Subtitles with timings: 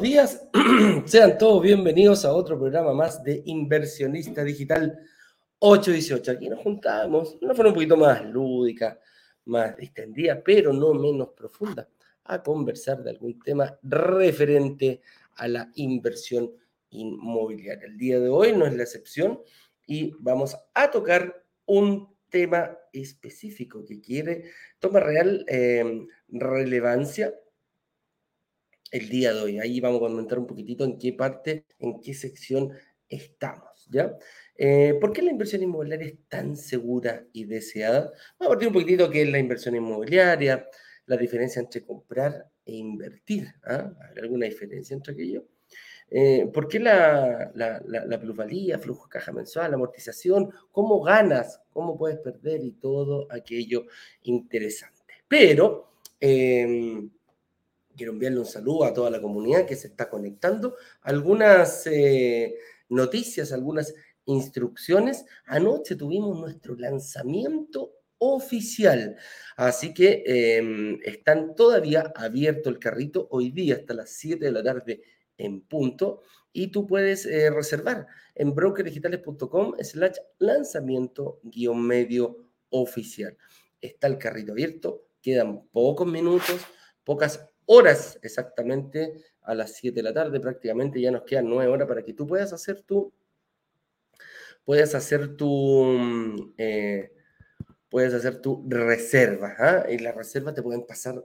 [0.00, 0.48] Días,
[1.04, 4.98] sean todos bienvenidos a otro programa más de Inversionista Digital
[5.58, 6.32] 818.
[6.32, 8.98] Aquí nos juntamos de una forma un poquito más lúdica,
[9.44, 11.86] más distendida, pero no menos profunda,
[12.24, 15.02] a conversar de algún tema referente
[15.34, 16.50] a la inversión
[16.88, 17.86] inmobiliaria.
[17.86, 19.42] El día de hoy no es la excepción
[19.86, 24.44] y vamos a tocar un tema específico que quiere,
[24.78, 27.34] toma real eh, relevancia
[28.90, 29.58] el día de hoy.
[29.58, 32.72] Ahí vamos a comentar un poquitito en qué parte, en qué sección
[33.08, 34.16] estamos, ¿ya?
[34.56, 38.12] Eh, ¿Por qué la inversión inmobiliaria es tan segura y deseada?
[38.38, 40.66] Vamos a partir un poquitito qué es la inversión inmobiliaria,
[41.06, 43.48] la diferencia entre comprar e invertir.
[43.64, 43.92] ¿ah?
[44.00, 45.46] ¿Hay alguna diferencia entre aquello?
[46.10, 50.50] Eh, ¿Por qué la, la, plusvalía, flujo de caja mensual, amortización?
[50.72, 51.60] ¿Cómo ganas?
[51.70, 52.62] ¿Cómo puedes perder?
[52.62, 53.86] Y todo aquello
[54.22, 55.14] interesante.
[55.28, 57.08] Pero eh,
[57.96, 60.76] quiero enviarle un saludo a toda la comunidad que se está conectando.
[61.02, 62.56] Algunas eh,
[62.88, 65.24] noticias, algunas instrucciones.
[65.44, 69.16] Anoche tuvimos nuestro lanzamiento oficial.
[69.56, 74.62] Así que em, están todavía abierto el carrito hoy día hasta las 7 de la
[74.62, 75.02] tarde
[75.38, 76.20] en punto
[76.52, 82.36] y tú puedes eh, reservar en brokerdigitales.com slash lanzamiento guion medio
[82.70, 83.36] oficial.
[83.80, 86.60] Está el carrito abierto, quedan pocos minutos,
[87.04, 91.86] pocas horas exactamente a las 7 de la tarde, prácticamente ya nos quedan 9 horas
[91.86, 93.12] para que tú puedas hacer tu,
[94.64, 97.12] puedas hacer tu, mm, eh,
[97.88, 99.54] puedes hacer tu reserva.
[99.58, 99.84] ¿ah?
[99.88, 101.24] Y las reservas te pueden pasar,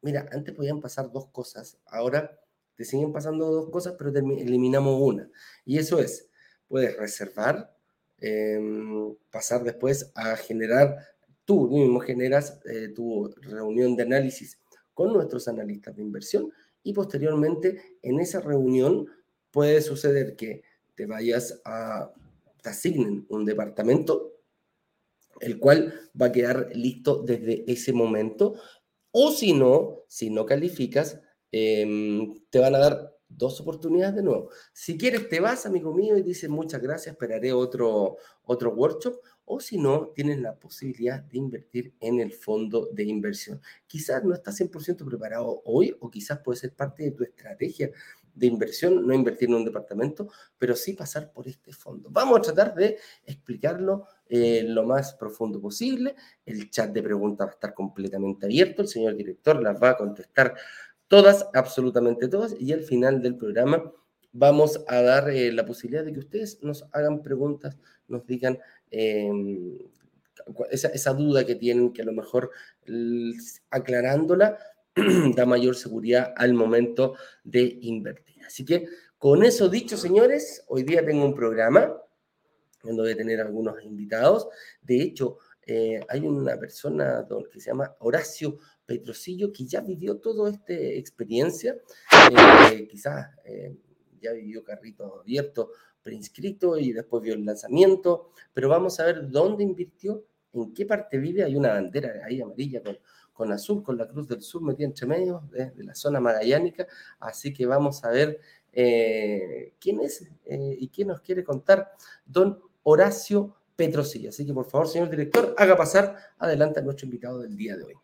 [0.00, 2.40] mira, antes podían pasar dos cosas, ahora
[2.76, 5.28] te siguen pasando dos cosas, pero eliminamos una.
[5.66, 6.30] Y eso es,
[6.66, 7.76] puedes reservar,
[8.20, 10.96] em, pasar después a generar,
[11.44, 14.58] tú mismo generas eh, tu reunión de análisis
[14.94, 19.06] con nuestros analistas de inversión y posteriormente en esa reunión
[19.50, 20.62] puede suceder que
[20.94, 22.12] te vayas a,
[22.62, 24.32] te asignen un departamento,
[25.40, 28.54] el cual va a quedar listo desde ese momento,
[29.10, 31.20] o si no, si no calificas,
[31.52, 34.50] em, te van a dar dos oportunidades de nuevo.
[34.72, 39.60] Si quieres, te vas, amigo mío, y dices muchas gracias, esperaré otro, otro workshop, o
[39.60, 43.60] si no, tienes la posibilidad de invertir en el fondo de inversión.
[43.86, 47.90] Quizás no estás 100% preparado hoy o quizás puede ser parte de tu estrategia
[48.34, 50.28] de inversión, no invertir en un departamento,
[50.58, 52.08] pero sí pasar por este fondo.
[52.10, 56.16] Vamos a tratar de explicarlo eh, lo más profundo posible.
[56.44, 58.82] El chat de preguntas va a estar completamente abierto.
[58.82, 60.54] El señor director las va a contestar
[61.06, 63.92] todas, absolutamente todas, y al final del programa
[64.32, 67.78] vamos a dar eh, la posibilidad de que ustedes nos hagan preguntas,
[68.08, 68.58] nos digan
[68.90, 69.78] em,
[70.70, 72.50] esa, duda que tienen, que a lo mejor
[73.70, 74.58] aclarándola
[75.36, 78.44] da mayor seguridad al momento de invertir.
[78.44, 78.86] Así que
[79.18, 81.96] con eso dicho, señores, hoy día tengo un programa
[82.82, 84.48] donde voy a tener algunos invitados.
[84.82, 90.50] De hecho, eh, hay una persona que se llama Horacio Petrosillo que ya vivió toda
[90.50, 91.74] esta experiencia,
[92.70, 93.74] eh, quizás eh,
[94.20, 95.70] ya vivió carrito abierto,
[96.04, 101.18] preinscrito y después vio el lanzamiento, pero vamos a ver dónde invirtió, en qué parte
[101.18, 102.96] vive, hay una bandera ahí amarilla con,
[103.32, 106.86] con azul, con la Cruz del Sur metida entre medio de, la zona magallánica,
[107.18, 108.38] así que vamos a ver
[108.72, 111.90] eh, quién es eh, y quién nos quiere contar
[112.24, 114.28] don Horacio Petrosillo.
[114.28, 117.84] Así que por favor, señor director, haga pasar adelante a nuestro invitado del día de
[117.84, 118.03] hoy.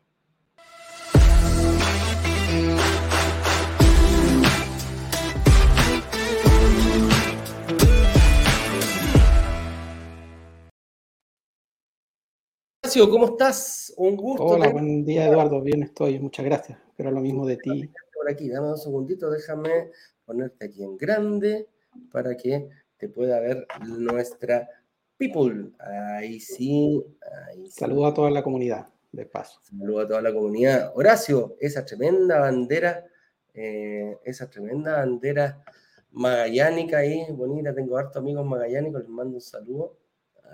[12.98, 13.94] ¿Cómo estás?
[13.96, 14.44] Un gusto.
[14.44, 15.62] Hola, buen día, Eduardo.
[15.62, 16.78] Bien estoy, muchas gracias.
[16.96, 17.88] Pero lo mismo de ti.
[18.12, 19.92] Por aquí, dame un segundito, déjame
[20.24, 21.68] ponerte aquí en grande
[22.10, 24.68] para que te pueda ver nuestra
[25.16, 25.70] people.
[25.78, 27.00] Ahí sí.
[27.46, 29.60] Ahí Saludo a toda la comunidad, de paso.
[29.62, 30.92] Saludo a toda la comunidad.
[30.96, 33.06] Horacio, esa tremenda bandera,
[33.54, 35.62] eh, esa tremenda bandera
[36.10, 37.72] magallánica ahí, bonita.
[37.72, 39.96] Tengo hartos amigos magallánicos, les mando un saludo.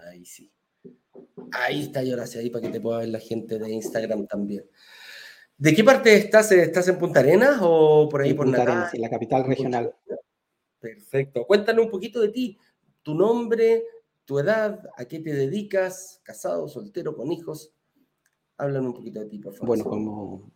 [0.04, 0.52] Ahí sí.
[1.52, 4.26] Ahí está, y ahora sí, ahí para que te pueda ver la gente de Instagram
[4.26, 4.64] también.
[5.58, 6.52] ¿De qué parte estás?
[6.52, 9.94] ¿Estás en Punta Arenas o por ahí por Punta Arenas, en la capital regional.
[10.78, 11.46] Perfecto.
[11.46, 12.58] Cuéntanos un poquito de ti,
[13.02, 13.84] tu nombre,
[14.24, 17.72] tu edad, a qué te dedicas, casado, soltero, con hijos.
[18.58, 19.68] Háblanos un poquito de ti, por favor.
[19.68, 20.52] Bueno, como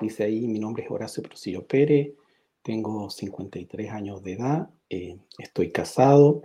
[0.00, 2.14] dice ahí, mi nombre es Horacio Prosillo Pérez,
[2.62, 6.42] tengo 53 años de edad, eh, estoy casado,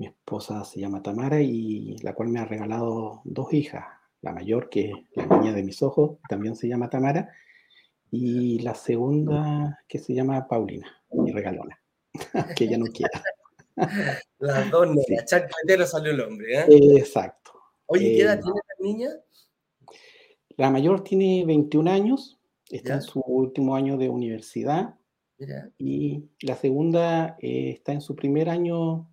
[0.00, 3.84] mi esposa se llama Tamara y la cual me ha regalado dos hijas.
[4.22, 7.28] La mayor, que es la niña de mis ojos, también se llama Tamara.
[8.10, 11.78] Y la segunda, que se llama Paulina, mi regalona,
[12.56, 13.22] que ella no quiera.
[14.38, 16.64] Las dos nenas, salió el hombre, ¿eh?
[16.96, 17.52] Exacto.
[17.84, 19.10] Oye, ¿qué edad eh, tiene la niña?
[20.56, 24.94] La mayor tiene 21 años, está en su último año de universidad.
[25.76, 29.09] Y la segunda eh, está en su primer año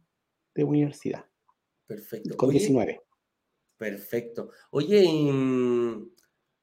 [0.57, 1.25] de universidad.
[1.86, 2.36] Perfecto.
[2.36, 3.01] Con 19.
[3.77, 4.50] Perfecto.
[4.71, 5.06] Oye,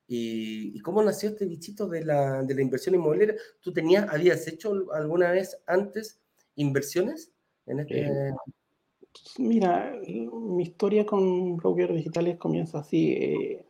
[0.07, 3.37] y, cómo nació este bichito de la, de la inversión inmobiliaria?
[3.61, 6.21] ¿Tú tenías, habías hecho alguna vez antes
[6.57, 7.33] inversiones
[7.67, 8.01] en este?
[8.01, 8.35] Eh,
[9.39, 13.13] mira, mi historia con brokers digitales comienza así.
[13.13, 13.67] Eh,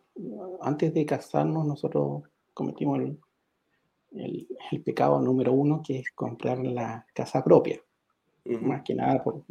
[0.63, 2.23] antes de casarnos, nosotros
[2.53, 3.19] cometimos el,
[4.71, 7.81] el, pecado número uno, que es comprar la casa propia.
[8.45, 9.43] Más que nada, por,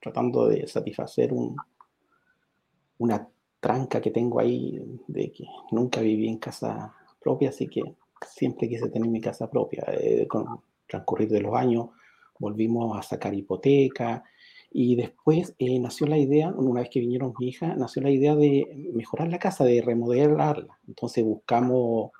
[0.00, 1.56] tratando de satisfacer un,
[2.98, 3.28] una
[3.60, 7.82] tranca que tengo ahí de que nunca viví en casa propia, así que
[8.26, 9.84] siempre quise tener mi casa propia.
[9.92, 11.90] Eh, con transcurrir de los años
[12.38, 14.24] volvimos a sacar hipoteca
[14.72, 18.34] y después eh, nació la idea, una vez que vinieron mi hija, nació la idea
[18.34, 20.78] de mejorar la casa, de remodelarla.
[20.88, 22.12] Entonces buscamos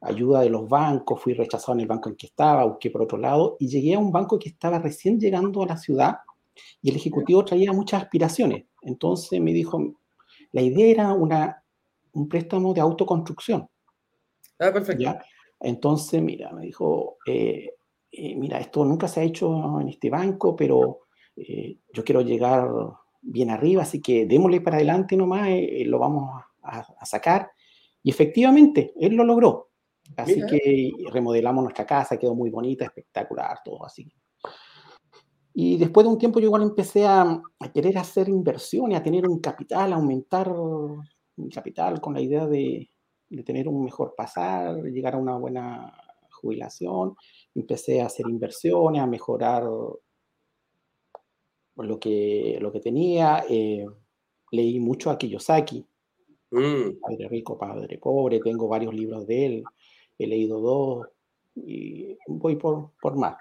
[0.00, 3.18] ayuda de los bancos, fui rechazado en el banco en que estaba, busqué por otro
[3.18, 6.18] lado y llegué a un banco que estaba recién llegando a la ciudad
[6.82, 8.64] y el ejecutivo traía muchas aspiraciones.
[8.82, 9.94] Entonces me dijo,
[10.52, 11.62] la idea era una,
[12.12, 13.68] un préstamo de autoconstrucción.
[14.58, 15.18] Ah, perfecto.
[15.60, 17.74] Entonces, mira, me dijo, eh,
[18.10, 21.00] eh, mira, esto nunca se ha hecho en este banco, pero
[21.36, 22.68] eh, yo quiero llegar
[23.20, 25.48] bien arriba, así que démosle para adelante nomás,
[25.84, 27.50] lo vamos a, sacar.
[28.02, 29.69] Y efectivamente, él lo logró.
[30.16, 34.12] Así que remodelamos nuestra casa, quedó muy bonita, espectacular, todo así.
[35.52, 37.40] Y después de un tiempo yo igual empecé a,
[37.74, 40.52] querer hacer inversiones, a tener un capital, a aumentar
[41.36, 42.88] mi capital con la idea de,
[43.44, 45.92] tener un mejor pasar, llegar a una buena
[46.30, 47.16] jubilación.
[47.54, 49.64] Empecé a hacer inversiones, a mejorar
[51.76, 53.44] lo que, lo que tenía.
[53.48, 53.86] Eh,
[54.52, 55.84] leí mucho a Kiyosaki,
[56.50, 57.00] mm.
[57.00, 58.40] Padre Rico, Padre Pobre.
[58.40, 59.64] Tengo varios libros de él.
[60.20, 61.08] He leído dos
[61.54, 63.36] y voy por, por más.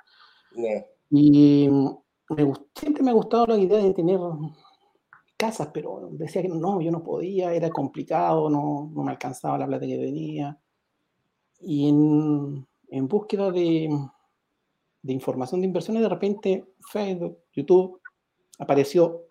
[1.09, 4.17] Y me, siempre me ha gustado la idea de tener
[5.35, 9.67] casas, pero decía que no, yo no podía, era complicado, no, no me alcanzaba la
[9.67, 10.57] plata que tenía.
[11.59, 13.89] Y en, en búsqueda de,
[15.01, 17.99] de, información de inversiones, de repente Facebook, YouTube,
[18.57, 19.25] apareció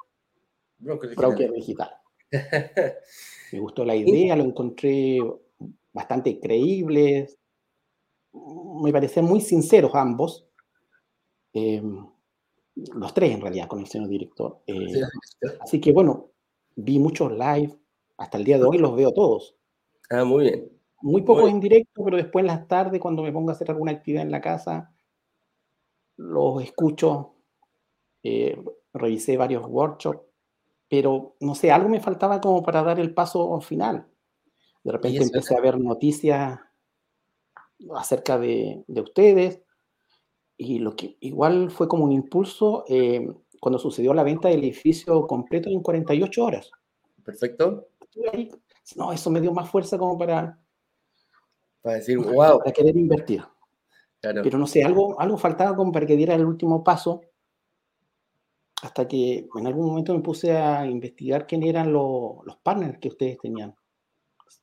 [0.79, 1.91] Broker Digital.
[3.53, 5.19] me gustó la idea, lo encontré
[5.99, 7.29] bastante creíble,
[8.83, 10.47] me parecían muy sinceros ambos.
[11.53, 12.07] Em,
[12.95, 14.63] los tres en realidad con el señor director.
[14.69, 15.03] Eh,
[15.61, 16.31] así que bueno,
[16.77, 17.77] vi muchos live,
[18.17, 19.57] hasta el día de hoy los veo todos.
[20.09, 20.71] Ah, muy bien.
[21.01, 23.93] Muy pocos en directo, pero después en las tardes, cuando me pongo a hacer alguna
[23.93, 24.93] actividad en la casa,
[26.17, 27.35] los escucho.
[28.23, 28.61] Eh,
[28.93, 30.21] revisé varios workshops,
[30.89, 34.09] pero no sé, algo me faltaba como para dar el paso final.
[34.89, 36.59] De repente empecé a ver noticias
[37.95, 39.61] acerca de, de ustedes,
[40.57, 43.29] y lo que igual fue como un impulso eh,
[43.61, 46.71] cuando sucedió la venta del edificio completo en 48 horas.
[47.23, 47.89] Perfecto.
[48.97, 50.59] no, eso me dio más fuerza como para,
[51.83, 52.61] para decir, wow.
[52.61, 53.45] Para querer invertir.
[54.23, 57.21] Pero no sé, algo, algo faltaba como para que diera el último paso.
[58.81, 63.09] Hasta que en algún momento me puse a investigar quién eran los, los partners que
[63.09, 63.77] ustedes tenían.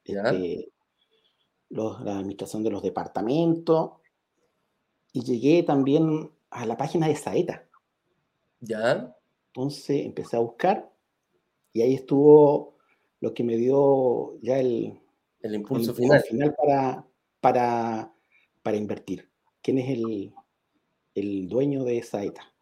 [0.03, 0.71] Este,
[1.69, 3.91] los, la administración de los departamentos
[5.13, 7.67] y llegué también a la página de Saeta.
[8.59, 9.15] Ya.
[9.47, 10.91] Entonces empecé a buscar
[11.73, 12.75] y ahí estuvo
[13.19, 14.99] lo que me dio ya el,
[15.41, 16.21] el impulso final.
[16.21, 17.05] final para,
[17.39, 18.13] para,
[18.61, 19.29] para invertir.
[19.61, 20.33] ¿Quién es el,
[21.15, 22.53] el dueño de Saeta?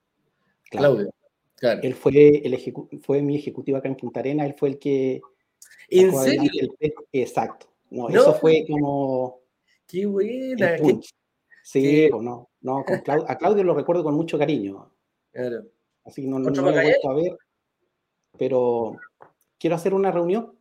[0.69, 1.13] Claudio.
[1.55, 1.81] Claro.
[1.81, 5.21] Él fue, el fue mi ejecutivo acá en Punta Arena, él fue el que...
[5.99, 6.75] ¿En serio?
[7.11, 7.67] exacto.
[7.89, 9.39] No, eso fue como...
[9.87, 10.77] ¡Qué buena!
[11.63, 12.83] Sí, pues no, no
[13.27, 14.91] a Claudio lo recuerdo con mucho cariño.
[15.31, 15.63] Claro.
[16.03, 17.37] Así que no, no, lo he vuelto a ver,
[18.37, 18.97] pero
[19.57, 20.57] quiero hacer una reunión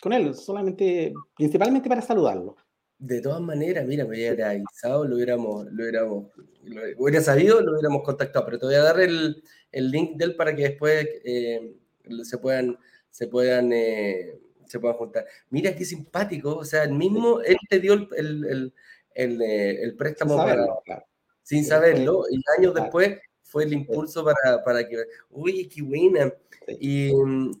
[0.00, 2.56] con él, solamente, principalmente para saludarlo.
[2.98, 6.26] De todas maneras, mira, me hubiera avisado, lo hubiéramos, lo hubiéramos,
[6.62, 10.24] lo hubiera sabido, lo hubiéramos contactado, pero te voy a dar el, el link de
[10.24, 11.76] él para que después eh,
[12.22, 12.78] se puedan,
[13.16, 15.24] se puedan, eh, se puedan juntar.
[15.48, 18.74] Mira qué simpático, o sea, el mismo, él te dio el,
[19.14, 21.06] el, el préstamo sin saberlo, para,
[21.42, 24.98] sin saberlo y años después fue el impulso para, para que,
[25.30, 26.30] uy, qué buena.
[26.78, 27.10] Y,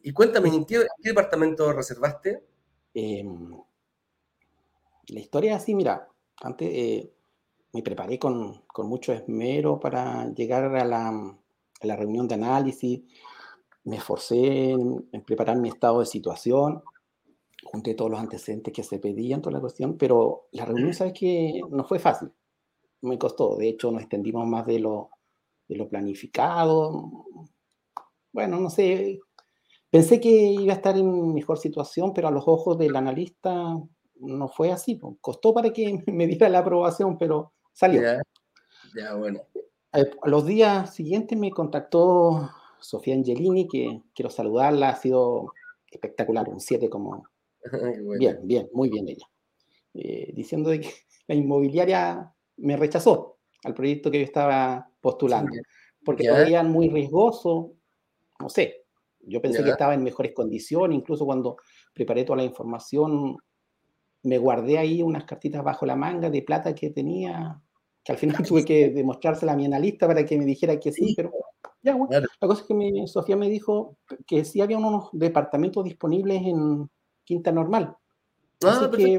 [0.02, 2.42] y, cuéntame, ¿en qué, departamento reservaste?
[2.92, 3.56] Em,
[5.06, 6.06] la historia es así, mira,
[6.42, 7.10] antes eh,
[7.72, 13.00] me preparé con, con, mucho esmero para llegar a la, a la reunión de análisis,
[13.86, 16.82] me esforcé en, preparar mi estado de situación,
[17.64, 21.60] junté todos los antecedentes que se pedían, toda la cuestión, pero la reunión, ¿sabes que
[21.70, 22.30] No fue fácil,
[23.02, 25.10] me costó, de hecho nos extendimos más de lo,
[25.68, 27.26] de lo planificado,
[28.32, 29.20] bueno, no sé,
[29.88, 33.78] pensé que iba a estar en mejor situación, pero a los ojos del analista
[34.16, 38.02] no fue así, costó para que me diera la aprobación, pero salió.
[38.96, 39.40] Ya, bueno.
[39.92, 42.50] Eh, a los días siguientes me contactó
[42.80, 45.52] Sofía Angelini, que quiero saludarla, ha sido
[45.90, 47.24] espectacular, un 7 como...
[48.18, 49.26] Bien, bien, muy bien ella.
[49.92, 50.90] Eh, diciendo de que
[51.26, 55.50] la inmobiliaria me rechazó al proyecto que yo estaba postulando,
[56.04, 57.72] porque lo veían muy riesgoso,
[58.38, 58.84] no sé,
[59.20, 61.56] yo pensé que estaba en mejores condiciones, incluso cuando
[61.92, 63.36] preparé toda la información,
[64.22, 67.60] me guardé ahí unas cartitas bajo la manga de plata que tenía,
[68.04, 71.14] que al final tuve que demostrársela a mi analista para que me dijera que sí,
[71.16, 71.32] pero
[71.86, 72.26] ya, bueno.
[72.40, 76.90] La cosa es que Sofía me dijo que sí había unos departamentos disponibles en
[77.22, 77.96] Quinta Normal.
[78.64, 79.18] Ah, Así que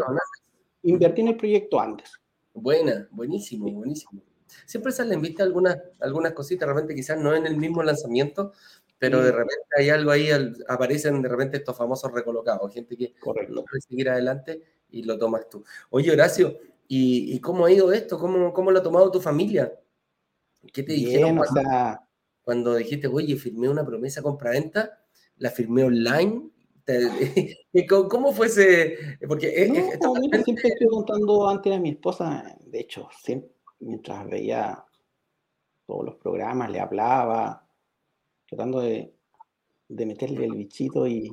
[0.83, 2.11] invertí en el proyecto antes.
[2.53, 4.21] Buena, buenísimo, buenísimo.
[4.65, 8.51] Siempre salen, viste, algunas, algunas cositas, de repente quizás no en el mismo lanzamiento,
[8.99, 10.29] pero de repente hay algo ahí,
[10.67, 13.13] aparecen de repente estos famosos recolocados, gente que
[13.49, 15.63] no puede seguir adelante y lo tomas tú.
[15.89, 16.57] Oye, Horacio,
[16.87, 18.17] ¿y, cómo ha ido esto?
[18.19, 19.73] ¿Cómo, ¿Cómo, lo ha tomado tu familia?
[20.73, 21.39] ¿Qué te dijeron
[22.47, 25.03] cuando, dijiste, oye, firmé una promesa compra-venta?
[25.35, 26.49] ¿La firmé online?
[28.09, 29.17] ¿Cómo fue ese...?
[29.27, 29.51] Porque
[30.45, 33.51] siempre estoy contando antes a mi esposa, de hecho, siempre,
[33.81, 34.81] mientras veía
[35.85, 37.67] todos los programas, le hablaba,
[38.47, 39.13] tratando de,
[39.89, 41.29] meterle el bichito y,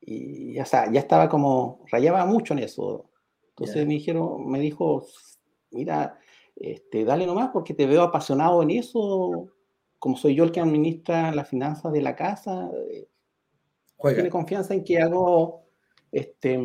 [0.00, 3.08] y ya, ya estaba como, rayaba mucho en eso.
[3.50, 5.06] Entonces me dijeron, me dijo,
[5.70, 6.18] mira,
[6.56, 9.53] este, dale nomás porque te veo apasionado en eso,
[10.04, 13.08] como soy yo el que administra las finanzas de la casa, eh,
[14.02, 15.64] tiene confianza en que hago,
[16.12, 16.60] este,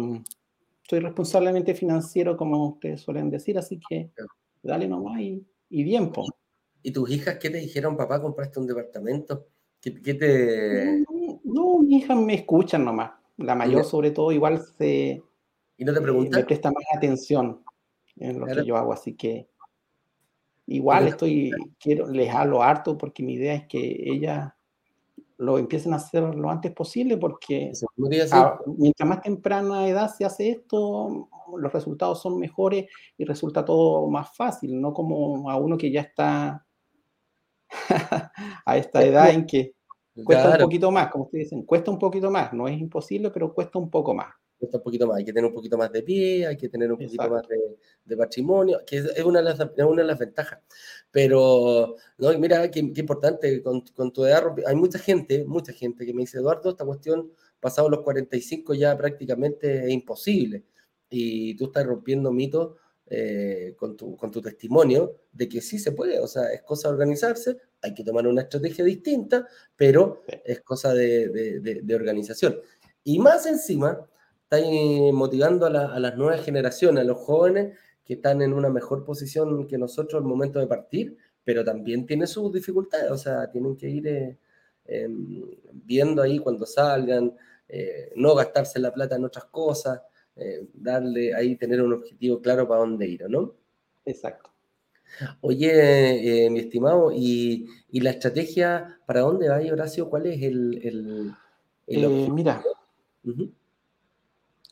[0.84, 4.12] soy responsablemente financiero, como ustedes suelen decir, así que
[4.62, 6.26] dale nomás y, y bien, po.
[6.84, 9.48] ¿Y tus hijas qué te dijeron, papá, compraste un departamento?
[9.80, 11.06] ¿Qué, te...?
[11.46, 13.12] No, mis hijas me escuchan nomás.
[13.38, 15.24] La mayor, sobre todo, igual se...
[15.78, 16.42] ¿Y no te preguntan?
[16.42, 17.64] me presta más atención
[18.18, 19.48] en lo que yo hago, así que...
[20.72, 24.54] Igual estoy, quiero, les hablo harto porque mi idea es que ellas
[25.38, 27.72] lo empiecen a hacer lo antes posible porque
[28.78, 32.86] mientras más temprana edad se hace esto, los resultados son mejores
[33.18, 36.64] y resulta todo más fácil, no como a uno que ya está
[38.66, 39.74] a esta edad en que
[40.24, 43.56] cuesta un poquito más, como ustedes dicen, cuesta un poquito más, no es imposible, pero
[43.56, 44.36] cuesta un poco más.
[44.60, 46.92] Cuesta un poquito más, hay que tener un poquito más de pie, hay que tener
[46.92, 50.60] un poquito más de, patrimonio, que es, una, de las, una de las ventajas.
[51.12, 56.14] Pero, no, mira, qué, importante, con, con, tu edad, hay mucha gente, mucha gente que
[56.14, 60.66] me dice, Eduardo, esta cuestión, pasado los 45 ya prácticamente es imposible,
[61.10, 62.76] y tú estás rompiendo mitos
[63.12, 66.90] eh, con, tu, con tu testimonio de que sí se puede, o sea, es cosa
[66.90, 72.60] de organizarse, hay que tomar una estrategia distinta, pero es cosa de, de, organización.
[73.04, 74.08] Y más encima,
[74.50, 79.04] está motivando a, a, las nuevas generaciones, a los jóvenes que están en una mejor
[79.04, 83.76] posición que nosotros al momento de partir, pero también tiene sus dificultades, o sea, tienen
[83.76, 84.38] que ir eh,
[84.86, 87.36] em, viendo ahí cuando salgan,
[87.68, 90.02] eh, no gastarse la plata en otras cosas,
[90.36, 93.54] eh, darle ahí, tener un objetivo claro para dónde ir, ¿no?
[94.06, 94.50] Exacto.
[95.42, 100.10] Oye, eh, mi estimado, ¿y, la estrategia para dónde va, Horacio?
[100.10, 101.36] ¿Cuál es el,
[101.88, 102.64] eh, Mira,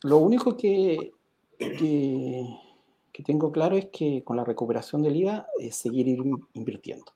[0.02, 1.12] lo único que,
[1.58, 6.06] que, tengo claro es que con la recuperación del IVA es seguir
[6.52, 7.12] invirtiendo.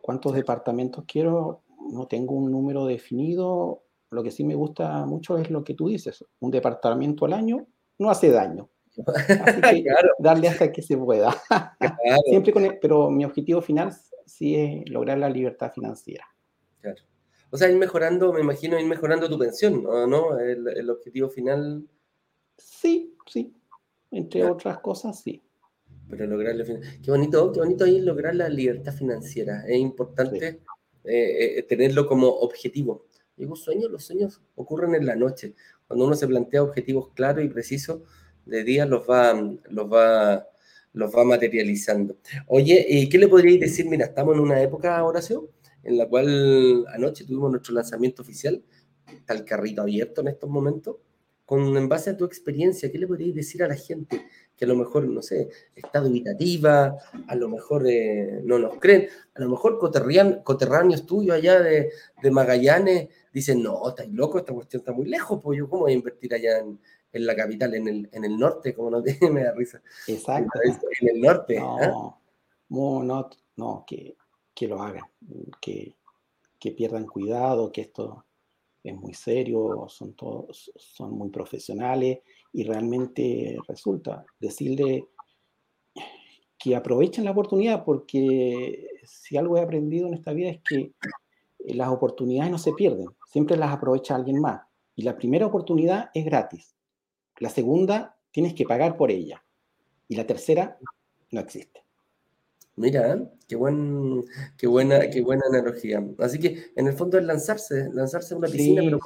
[0.00, 1.62] ¿Cuántos departamentos quiero?
[1.92, 5.88] No tengo un número definido lo que sí me gusta mucho es lo que tú
[5.88, 7.66] dices, un departamento al año
[7.98, 8.68] no hace daño.
[9.06, 11.34] Así que darle hasta que se pueda.
[12.26, 13.92] Siempre con pero mi objetivo final
[14.26, 16.26] sí es lograr la libertad financiera.
[16.80, 17.02] Claro.
[17.50, 20.38] O sea, ir mejorando, me imagino, ir mejorando tu pensión, ¿no?
[20.38, 21.84] El, objetivo final.
[22.56, 23.52] Sí, sí.
[24.10, 25.42] Entre otras cosas, sí.
[26.08, 26.56] Pero lograr
[27.02, 29.64] Qué bonito, qué bonito es lograr la libertad financiera.
[29.66, 30.60] Es importante
[31.04, 33.06] eh, eh, tenerlo como objetivo.
[33.36, 35.54] Digo, sueños, los sueños ocurren en la noche.
[35.86, 38.02] Cuando uno se plantea objetivos claros y precisos,
[38.44, 39.32] de día los va,
[39.70, 40.46] los va,
[40.92, 42.16] los va materializando.
[42.46, 43.86] Oye, ¿y ¿qué le podríais decir?
[43.86, 45.48] Mira, estamos en una época, Horacio,
[45.82, 48.62] en la cual anoche tuvimos nuestro lanzamiento oficial.
[49.06, 50.96] Está el carrito abierto en estos momentos
[51.50, 54.24] con, en base a tu experiencia, ¿qué le podrías decir a la gente
[54.56, 56.96] que a lo mejor, no sé, está dubitativa,
[57.26, 61.90] a lo mejor eh, no nos creen, a lo mejor coterráneos tuyos allá de,
[62.22, 65.92] de, Magallanes dicen, no, estáis loco, esta cuestión está muy lejos, pues yo cómo voy
[65.92, 66.78] a invertir allá en,
[67.12, 69.82] en la capital, en el, en el norte, como no tiene, me da risa.
[70.06, 70.60] Exacto.
[71.00, 71.58] En el norte.
[71.58, 72.16] No, ¿ah?
[72.68, 74.16] no, no, que,
[74.60, 75.04] que lo hagan,
[75.58, 75.96] que,
[76.58, 78.26] que pierdan cuidado, que esto
[78.84, 82.18] es muy serio, son todos, son muy profesionales
[82.52, 85.06] y realmente resulta decirle
[86.58, 90.92] que aprovechen la oportunidad porque si algo he aprendido en esta vida es que
[91.60, 94.60] las oportunidades no se pierden, siempre las aprovecha alguien más.
[94.94, 96.76] Y la primera oportunidad es gratis.
[97.38, 99.42] La segunda tienes que pagar por ella.
[100.06, 100.78] Y la tercera
[101.30, 101.82] no existe.
[102.80, 104.24] Mira, qué, buen,
[104.56, 106.02] qué, buena, qué buena analogía.
[106.18, 108.98] Así que en el fondo es lanzarse, lanzarse a una piscina, pero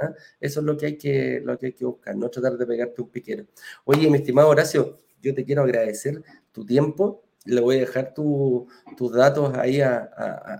[0.00, 0.14] ¿ah?
[0.40, 3.02] eso es lo que, hay que, lo que hay que buscar, no tratar de pegarte
[3.02, 3.44] un piquero.
[3.84, 7.22] Oye, mi estimado Horacio, yo te quiero agradecer tu tiempo.
[7.44, 10.10] Le voy a dejar tus datos ahí a,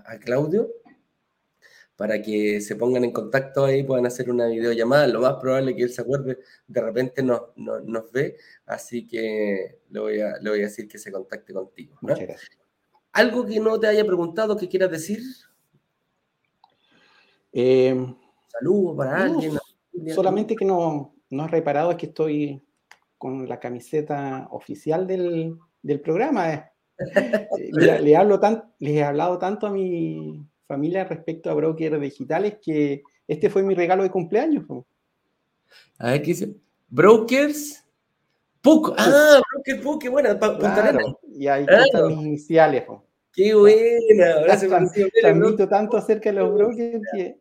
[0.05, 0.69] a Claudio
[1.95, 5.07] para que se pongan en contacto ahí, puedan hacer una videollamada.
[5.07, 9.79] Lo más probable es que él se acuerde, de repente nos, nos, ve, así que
[9.89, 11.97] le voy, a, le voy a decir que se contacte contigo.
[13.11, 15.19] ¿Algo que no te haya preguntado que quieras decir?
[17.51, 17.95] Eh,
[18.47, 19.57] Saludos para alguien.
[20.13, 22.63] Solamente que no, no has reparado es que estoy
[23.17, 26.53] con la camiseta oficial del, del programa.
[26.53, 26.71] Eh.
[27.71, 33.03] le, hablo tan, les he hablado tanto a mi familia respecto a brokers digitales que
[33.27, 34.65] este fue mi regalo de cumpleaños.
[35.97, 36.55] A ver, ¿qué dice?
[36.89, 37.83] Brokers.
[38.61, 38.93] Puc.
[38.97, 40.39] Ah, Broker Puc, qué buena.
[40.39, 42.85] Claro, y ahí están mis iniciales.
[43.33, 44.35] Qué buena.
[44.39, 44.67] Ahora se
[45.21, 47.39] Transmito tanto acerca de los brokers que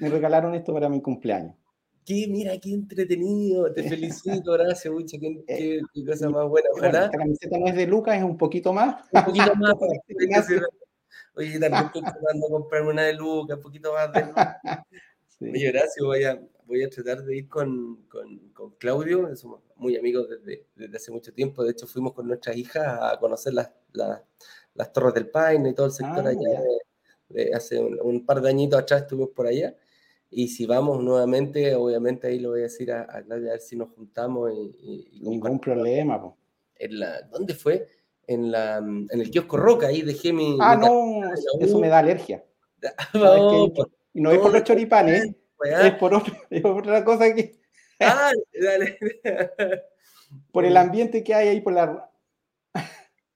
[0.00, 1.54] me regalaron esto para mi cumpleaños.
[2.04, 3.72] Qué, mira, qué entretenido.
[3.72, 5.16] Te felicito, gracias, mucho.
[5.20, 6.68] Qué, qué, cosa más buena.
[6.76, 7.04] Ojalá.
[7.06, 9.04] esta camiseta no es de Lucas, es un poquito más.
[9.12, 9.74] Un poquito más.
[11.34, 14.56] Oye, también estoy tratando de comprarme una de Lucas, un poquito más de Lucas.
[15.40, 19.96] Oye, gracias, voy a, voy a tratar de ir con, con, con Claudio, somos muy
[19.96, 23.70] amigos desde, desde, hace mucho tiempo, de hecho fuimos con nuestras hijas a conocer las,
[23.92, 24.20] las,
[24.74, 26.62] las Torres del Paine y todo el sector ah, allá,
[27.28, 29.74] de, hace un, par de añitos atrás estuvimos por allá,
[30.30, 33.60] y si vamos nuevamente, obviamente ahí lo voy a decir a, a Claudia, a ver
[33.60, 35.10] si nos juntamos y...
[35.12, 36.34] y Ningún problema.
[36.76, 37.86] En la, ¿Dónde fue?
[38.32, 40.58] En, la, en el kiosco Roca, ahí dejé mi...
[40.60, 41.22] Ah, no,
[41.60, 42.44] eso me da alergia.
[43.14, 43.66] no,
[44.12, 46.14] y no es por los choripanes, es por,
[46.64, 47.60] otra cosa que...
[48.00, 48.98] Ah, dale.
[50.52, 52.10] por el ambiente que hay ahí, por la...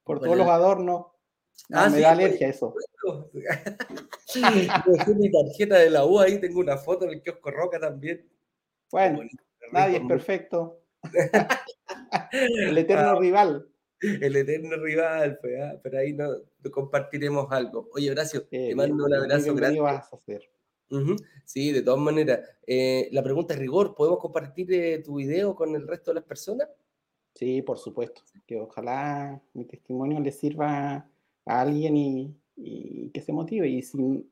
[0.03, 1.07] por todos los adornos.
[1.71, 2.73] ah, me da alergia eso.
[4.33, 8.29] Dejé mi tarjeta de la U ahí, tengo una foto en el kiosco Roca también.
[8.91, 9.21] Bueno,
[9.71, 10.81] nadie es perfecto.
[12.31, 13.67] el eterno rival
[14.01, 15.79] el eterno rival, pues, ¿ah?
[15.81, 16.29] pero ahí no,
[16.71, 17.89] compartiremos algo.
[17.93, 19.79] Oye, Horacio, te mando un abrazo grande.
[19.79, 20.49] vas a hacer?
[21.43, 22.41] Sí, de todas maneras.
[22.65, 26.23] Eh, la pregunta es rigor, ¿podemos compartir eh, tu video con el resto de las
[26.23, 26.67] personas?
[27.33, 28.21] Sí, por supuesto.
[28.45, 31.09] Que ojalá mi testimonio le sirva
[31.45, 31.95] a alguien
[32.55, 33.67] y, que se motive.
[33.67, 34.29] Y, si,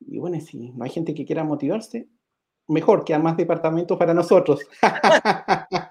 [0.00, 2.08] y bueno, si no hay gente que quiera motivarse,
[2.68, 4.60] mejor, que más departamentos para nosotros.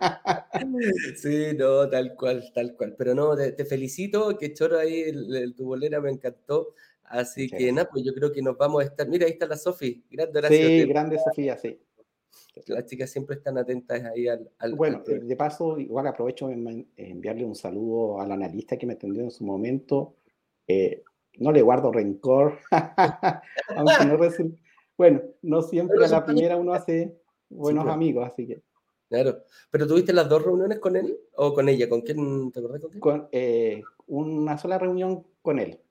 [1.16, 2.96] Sí, no, tal cual, tal cual.
[2.98, 6.74] Pero no, te, felicito, que choro ahí, el, tu bolera me encantó.
[7.04, 9.08] Así que nada, pues yo creo que nos vamos a estar.
[9.08, 10.68] Mira, ahí está la Sofi, grande gracias.
[10.68, 11.78] Sí, grande Sofía, sí.
[12.68, 14.50] Las chicas siempre están atentas ahí al.
[14.76, 19.32] bueno, de paso, igual aprovecho en, enviarle un saludo al analista que me atendió en
[19.32, 20.16] su momento.
[20.68, 21.04] Eh,
[21.38, 22.60] no le guardo rencor,
[23.76, 24.18] aunque no.
[24.98, 27.18] Bueno, no siempre a la primera uno hace
[27.50, 28.62] buenos amigos, así que.
[29.12, 29.44] Claro.
[29.70, 31.90] ¿Pero tuviste las dos reuniones con él o con ella?
[31.90, 32.50] ¿Con quién?
[32.50, 33.02] ¿Te acordás con quién?
[33.02, 35.82] Con, eh, una sola reunión con él.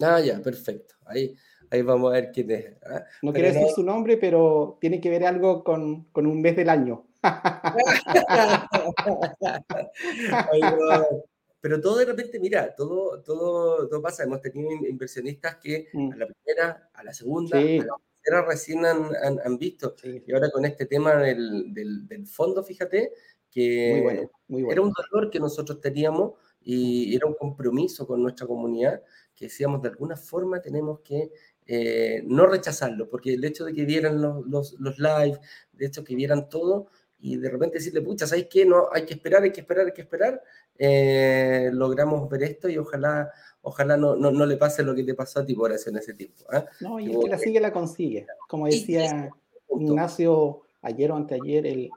[0.00, 0.96] Ah, ya, perfecto.
[1.06, 1.36] Ahí,
[1.70, 2.74] ahí vamos a ver quién es.
[2.90, 3.04] ¿ah?
[3.22, 6.70] No quiero decir su nombre, pero tiene que ver algo con, con un mes del
[6.70, 7.06] año.
[11.60, 14.24] pero todo de repente, mira, todo, todo, todo pasa.
[14.24, 16.12] Hemos tenido inversionistas que mm.
[16.14, 17.86] a la primera, a la segunda, a la
[18.24, 19.94] recién han, visto.
[20.26, 23.12] Y ahora con este tema del, del, fondo, fíjate,
[23.50, 26.32] que era un dolor que nosotros teníamos
[26.62, 29.02] y era un compromiso con nuestra comunidad
[29.34, 31.30] que decíamos de alguna forma tenemos que
[31.66, 35.38] eh, no rechazarlo, porque el hecho de que vieran los, los, los live,
[35.72, 38.66] de hecho que vieran todo y de repente decirle, pucha, ¿sabes qué?
[38.66, 40.42] No, hay que esperar, hay que esperar, hay que esperar,
[40.78, 43.30] eh, logramos ver esto y ojalá
[43.64, 45.96] ojalá no, no, no, le pase lo que te pasó a ti por eso en
[45.96, 46.44] ese tiempo.
[46.52, 46.64] ¿eh?
[46.80, 48.26] No, y el que la sigue la consigue.
[48.48, 49.30] Como decía
[49.70, 51.90] Ignacio ayer o anteayer, el,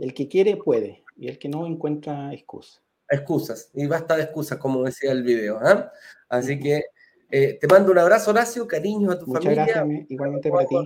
[0.00, 2.80] el que quiere puede y el que no encuentra excusa.
[3.10, 5.58] Excusas, y basta de excusas, como decía el video.
[5.60, 5.90] ¿ah?
[6.28, 6.84] Así que
[7.30, 9.64] eh, te mando un abrazo, Horacio, cariño a tu Muchas familia.
[9.66, 10.76] gracias, igualmente para ti.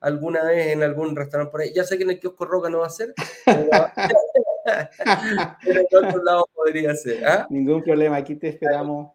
[0.00, 1.72] Alguna vez en algún restaurante por ahí.
[1.74, 3.70] Ya sé que en el kiosco Roca no va a ser, pero,
[5.64, 7.26] pero en otro lado podría ser.
[7.26, 7.46] ¿ah?
[7.50, 9.12] Ningún problema, aquí te esperamos.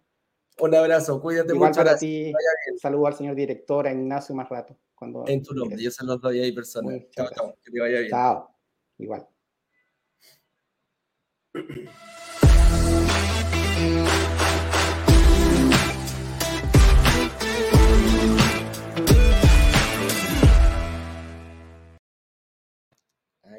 [0.60, 1.84] Un abrazo, cuídate Igual mucho.
[1.84, 2.34] para ti,
[2.80, 4.78] saludo al señor director, a Ignacio más rato.
[4.96, 7.08] Cuando En tu nombre, yo se los doy ahí personal.
[7.12, 8.12] Chao, chao, que te vaya bien.
[8.12, 8.56] Chao.
[8.98, 9.28] Igual.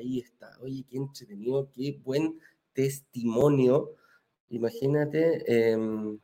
[0.02, 0.50] Ahí está.
[0.60, 2.40] Oye, qué entretenido, qué buen
[2.72, 3.94] testimonio.
[4.50, 6.18] Imagínate, em,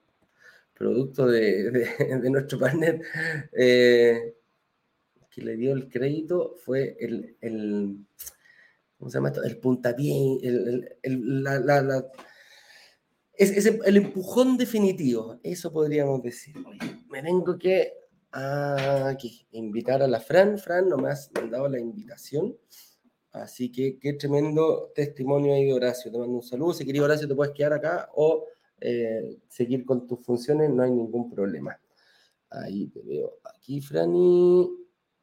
[0.75, 3.01] producto de, de- nuestro partner
[3.53, 4.35] eh,
[5.31, 7.37] que le dio el crédito fue el,
[8.99, 9.45] ¿cómo se llama esto?
[9.45, 12.07] El puntapié, el, el- la- la-
[13.35, 16.57] es, el empujón definitivo, eso podríamos decir.
[17.09, 17.93] Me tengo que
[19.53, 20.59] invitar a la Fran.
[20.59, 22.57] Fran no me has mandado la invitación.
[23.43, 26.11] Así que qué tremendo testimonio ahí de Horacio.
[26.11, 26.73] Te mando un saludo.
[26.75, 28.47] Si querías, Horacio, te puedes quedar acá o
[28.81, 31.79] eh, seguir con tus funciones, no hay ningún problema.
[32.51, 33.39] Ahí te veo.
[33.45, 34.69] Aquí, Franny.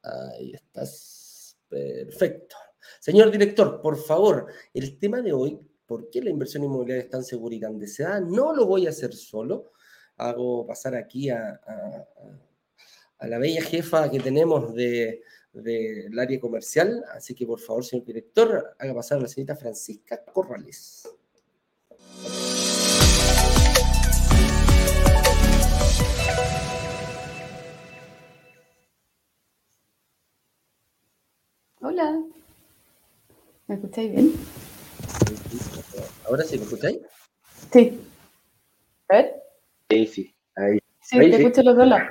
[0.04, 1.58] Ahí estás.
[1.68, 2.56] Perfecto.
[3.00, 7.24] Señor director, por favor, el tema de hoy, ¿por qué la inversión inmobiliaria es tan
[7.24, 8.20] segura y tan deseada?
[8.20, 9.72] No lo voy a hacer solo.
[10.18, 11.60] Hago pasar aquí a
[13.20, 15.24] la bella jefa que tenemos de,
[15.62, 17.04] del área comercial.
[17.14, 21.08] Así que, por favor, señor director, haga pasar a la señorita Francisca Corrales.
[31.82, 32.24] Hola.
[33.68, 34.34] ¿Me escucháis bien?
[36.28, 37.00] Ahora sí, ¿me escucháis?
[37.72, 38.02] Sí.
[39.10, 39.36] A ver.
[39.90, 40.36] Sí, sí.
[40.56, 40.80] Ahí.
[41.02, 41.44] Sí, Ahí te sí.
[41.44, 42.10] escucho los dos lados.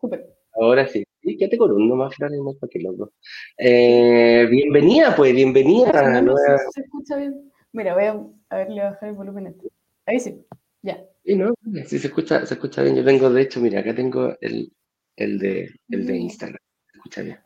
[0.00, 0.36] Súper.
[0.54, 1.04] Ahora sí.
[1.26, 3.12] Sí, quédate con uno más, y no para que loco.
[3.58, 5.90] Eh, bienvenida, pues, bienvenida.
[5.90, 7.50] No, no, nueva- si se escucha bien.
[7.72, 8.10] Mira, voy a,
[8.50, 9.48] a ver, le voy a bajar el volumen.
[9.48, 9.66] este.
[10.06, 10.40] Ahí sí.
[10.82, 11.04] Ya.
[11.24, 11.52] Sí, ¿no?
[11.84, 12.94] Sí, se escucha, se escucha bien.
[12.94, 14.72] Yo tengo, de hecho, mira, acá tengo el,
[15.16, 16.16] el, de, el de.
[16.16, 16.60] Instagram.
[16.92, 17.38] Se escucha bien.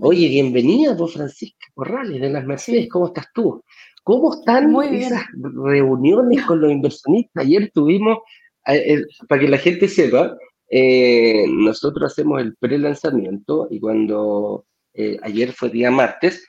[0.00, 2.88] Oye, bienvenida, pues, Francisca Corrales, de las Mercedes.
[2.88, 3.62] ¿Cómo estás tú?
[4.02, 5.02] ¿Cómo están Muy bien.
[5.04, 5.22] esas
[5.64, 7.44] reuniones con los inversionistas?
[7.44, 8.18] Ayer tuvimos,
[8.66, 10.36] eh, eh, para que la gente sepa,
[10.76, 16.48] eh, nosotros hacemos el pre-lanzamiento y cuando eh, ayer fue día martes,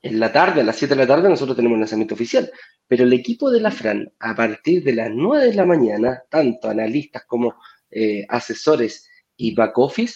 [0.00, 2.48] en la tarde, a las 7 de la tarde, nosotros tenemos el lanzamiento oficial.
[2.86, 6.68] Pero el equipo de la Fran, a partir de las 9 de la mañana, tanto
[6.68, 7.54] analistas como
[7.90, 10.14] eh, asesores y back office,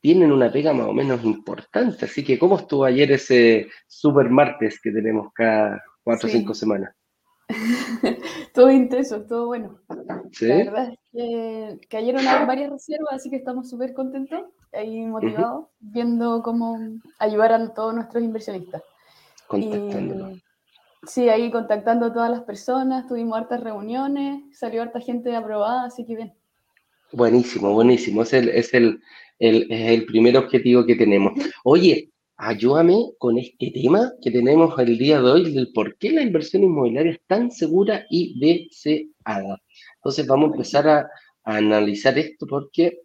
[0.00, 2.06] tienen una pega más o menos importante.
[2.06, 6.38] Así que, ¿cómo estuvo ayer ese super martes que tenemos cada cuatro o Sí.
[6.38, 6.94] cinco semanas?
[8.54, 9.80] todo intenso, todo bueno.
[10.32, 10.48] ¿Sí?
[10.48, 14.40] La verdad es que cayeron varias reservas, así que estamos súper contentos
[14.84, 16.80] y motivados viendo cómo
[17.18, 18.82] ayudar a todos nuestros inversionistas.
[21.06, 26.06] Sí, ahí contactando a todas las personas, tuvimos hartas reuniones, salió harta gente aprobada, así
[26.06, 26.34] que bien.
[27.12, 28.22] Buenísimo, buenísimo.
[28.22, 29.00] Es el, es el,
[29.38, 31.32] el- es el primer objetivo que tenemos.
[31.62, 36.22] Oye, ayúdame con este tema que tenemos el día de hoy, del por qué la
[36.22, 39.60] inversión inmobiliaria es tan segura y deseada.
[39.96, 40.98] Entonces vamos a empezar a,
[41.44, 43.00] a analizar esto porque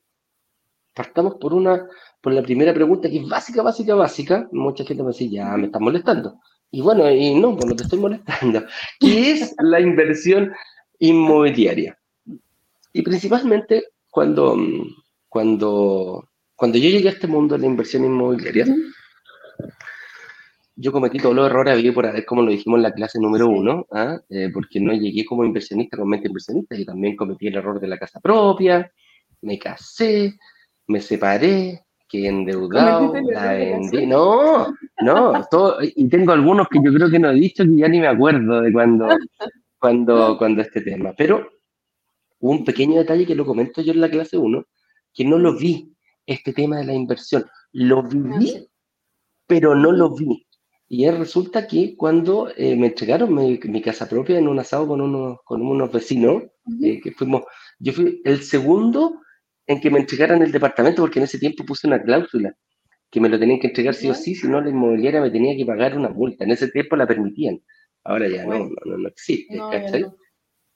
[0.96, 1.88] partamos por una,
[2.22, 4.50] por la primera pregunta que es básica, básica, básica.
[4.52, 6.39] Mucha gente me dice, ya me estás molestando.
[6.72, 8.63] Y bueno, y no, pues no te estoy molestando.
[9.00, 10.52] ¿Qué es la inversión
[11.00, 11.98] inmobiliaria?
[12.94, 14.58] Y principalmente cuando,
[15.28, 18.65] cuando, cuando yo llegué a este mundo de la inversión inmobiliaria,
[20.76, 23.48] yo cometí todos los errores había por haber, como lo dijimos en la clase número
[23.50, 24.17] uno, ¿ah?
[24.30, 27.88] Eh, porque no llegué como inversionista, con mente inversionista, yo también cometí el error de
[27.88, 28.89] la casa propia,
[29.41, 30.38] me casé,
[30.88, 34.06] me separé, quedé endeudado, ¿Cometiste el la vendí.
[34.08, 37.88] No, no, todo, y tengo algunos que yo creo que no he dicho que ya
[37.89, 39.08] ni me acuerdo de cuando,
[39.80, 41.13] cuando, cuando este tema.
[41.17, 41.50] Pero
[42.39, 44.65] un pequeño detalle que lo comento yo en la clase 1,
[45.13, 45.93] que no lo vi,
[46.26, 47.43] este tema de la inversión.
[47.74, 48.67] Lo Ah, viví, sí.
[49.50, 50.48] Pero no lo vi.
[50.90, 54.88] Y es- resulta que cuando eh, me entregaron mi, mi casa propia en un asado
[54.90, 56.44] con unos, con unos vecinos,
[56.82, 57.44] eh, que fuimos,
[57.80, 59.22] yo fui el segundo
[59.68, 62.54] en que me entregaran el departamento, porque en ese tiempo puse una cláusula
[63.12, 65.56] que me lo tenían que entregar sí o sí, si no la inmobiliaria me tenía
[65.58, 66.46] que pagar una multa.
[66.46, 67.62] En ese tiempo la permitían.
[68.06, 69.58] Ahora ya no, no, no, no existe.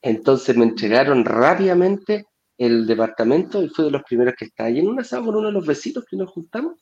[0.01, 2.25] Entonces me entregaron rápidamente
[2.57, 4.69] el departamento y fue de los primeros que estaba.
[4.69, 6.79] Y en un asado con uno de los vecinos que nos juntamos,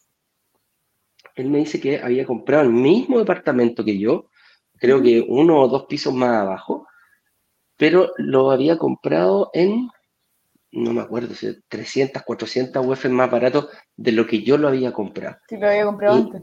[1.36, 4.30] él me dice que había comprado el mismo departamento que yo,
[4.78, 6.88] creo que uno o dos pisos más abajo,
[7.78, 9.90] pero lo había comprado en,
[10.72, 11.34] no me acuerdo,
[11.68, 15.38] 300, 400 UF más barato de lo que yo lo había comprado.
[15.48, 16.42] Sí, lo había comprado antes.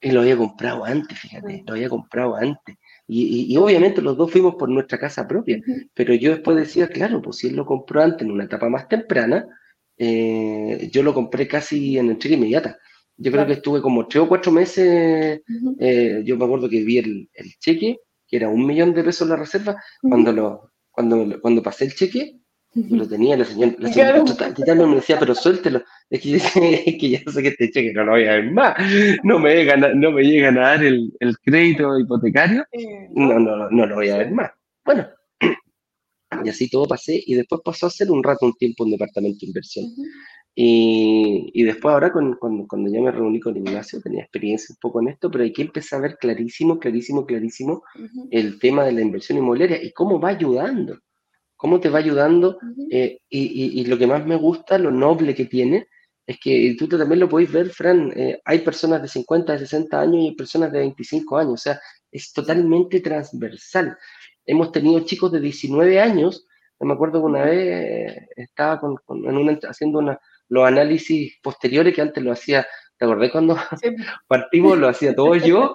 [0.00, 2.76] Y lo había comprado antes, fíjate, lo había comprado antes.
[3.06, 5.60] Y, obviamente los dos fuimos por nuestra casa propia,
[5.94, 8.88] pero yo después decía, claro, pues si él lo compró antes en una etapa más
[8.88, 9.46] temprana,
[9.96, 12.78] eh, yo lo compré casi en entrega inmediata.
[13.22, 15.40] Yo creo que estuve como tres o cuatro meses,
[15.78, 17.28] eh, yo me acuerdo que vi el,
[17.60, 21.94] cheque, que era un millón de pesos la reserva, cuando, lo, cuando, cuando pasé el
[21.94, 22.42] cheque,
[22.74, 25.82] lo tenía, la señora, la señora me decía, pero suéltelo.
[26.08, 28.74] Es que, es que ya sé que este cheque no lo voy a ver más.
[29.22, 32.64] No me llegan a, no me llegan a dar el, el crédito hipotecario.
[33.14, 34.50] No, no, no lo voy a ver más.
[34.84, 35.06] Bueno,
[36.44, 37.22] y así todo pasé.
[37.26, 39.84] Y después pasó a ser un rato, un tiempo, un departamento de inversión.
[40.54, 45.00] Y, y, después ahora, cuando, cuando, ya me reuní con Ignacio, tenía experiencia un poco
[45.00, 47.82] en esto, pero hay que empezar a ver clarísimo, clarísimo, clarísimo
[48.30, 50.98] el tema de la inversión inmobiliaria y cómo va ayudando
[51.62, 52.58] cómo te va ayudando.
[52.90, 55.86] Eh, y, lo que más me gusta, lo noble que tiene,
[56.26, 60.00] es que tú también lo podéis ver, Fran, eh, hay personas de 50, de 60
[60.00, 63.96] años y hay personas de 25 años, o sea, es totalmente transversal.
[64.44, 66.48] Hemos tenido chicos de 19 años,
[66.80, 68.80] me acuerdo que una vez estaba
[69.68, 70.18] haciendo una,
[70.52, 72.66] los análisis posteriores que antes lo hacía,
[72.98, 73.56] ¿te acordás cuando
[74.28, 74.78] partimos?
[74.78, 75.74] Lo hacía todo yo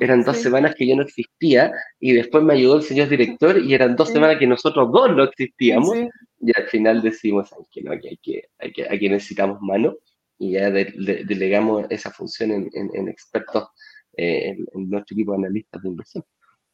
[0.00, 3.74] eran dos semanas que yo no existía y después me ayudó el señor director y
[3.74, 5.94] eran dos semanas que nosotros dos no existíamos.
[6.40, 9.96] Y al final decimos que no, que hay que, hay que, hay que necesitamos mano
[10.38, 13.68] y ya delegamos esa función en, expertos,
[14.16, 16.24] eh, en, nuestro equipo de analistas de inversión.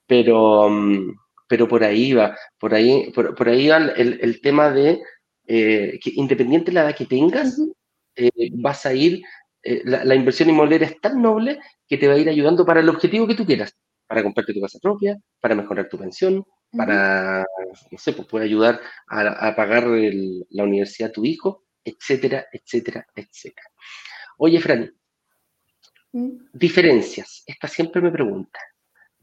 [0.06, 1.12] Pero, mm,
[1.48, 5.00] pero por ahí va, por ahí, por, ahí va el, tema de
[5.52, 7.60] eh, que independiente de la edad que tengas,
[8.14, 9.20] eh, vas a ir
[9.64, 11.58] eh, la, inversión inmobiliaria es tan noble
[11.88, 14.60] que te va a ir ayudando para el objetivo que tú quieras, para comprarte tu
[14.60, 17.44] casa propia, para mejorar tu pensión, para,
[17.90, 23.66] no sé, pues puede ayudar a, pagar la universidad a tu hijo, etcétera, etcétera, etcétera.
[24.38, 24.94] Oye, Fran,
[26.52, 28.60] diferencias, esta siempre me pregunta,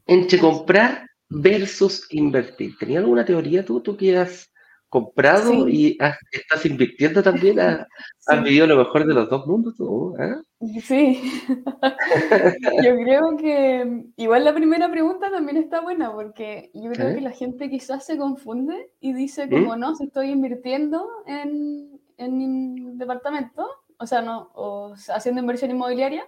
[0.06, 2.76] entre comprar versus invertir.
[2.76, 4.52] ¿Tenía alguna teoría tú, tú que has
[4.88, 5.98] comprado y
[6.32, 7.58] estás invirtiendo también,
[8.26, 10.36] has vivido lo mejor de los dos mundos tú, ¿eh?
[10.80, 11.22] Sí,
[12.82, 17.30] yo creo que igual la primera pregunta también está buena porque yo creo que la
[17.30, 19.50] gente quizás se confunde y dice ¿Mm?
[19.50, 26.24] como no, si estoy invirtiendo en, en departamento, o sea, no, o haciendo inversión inmobiliaria,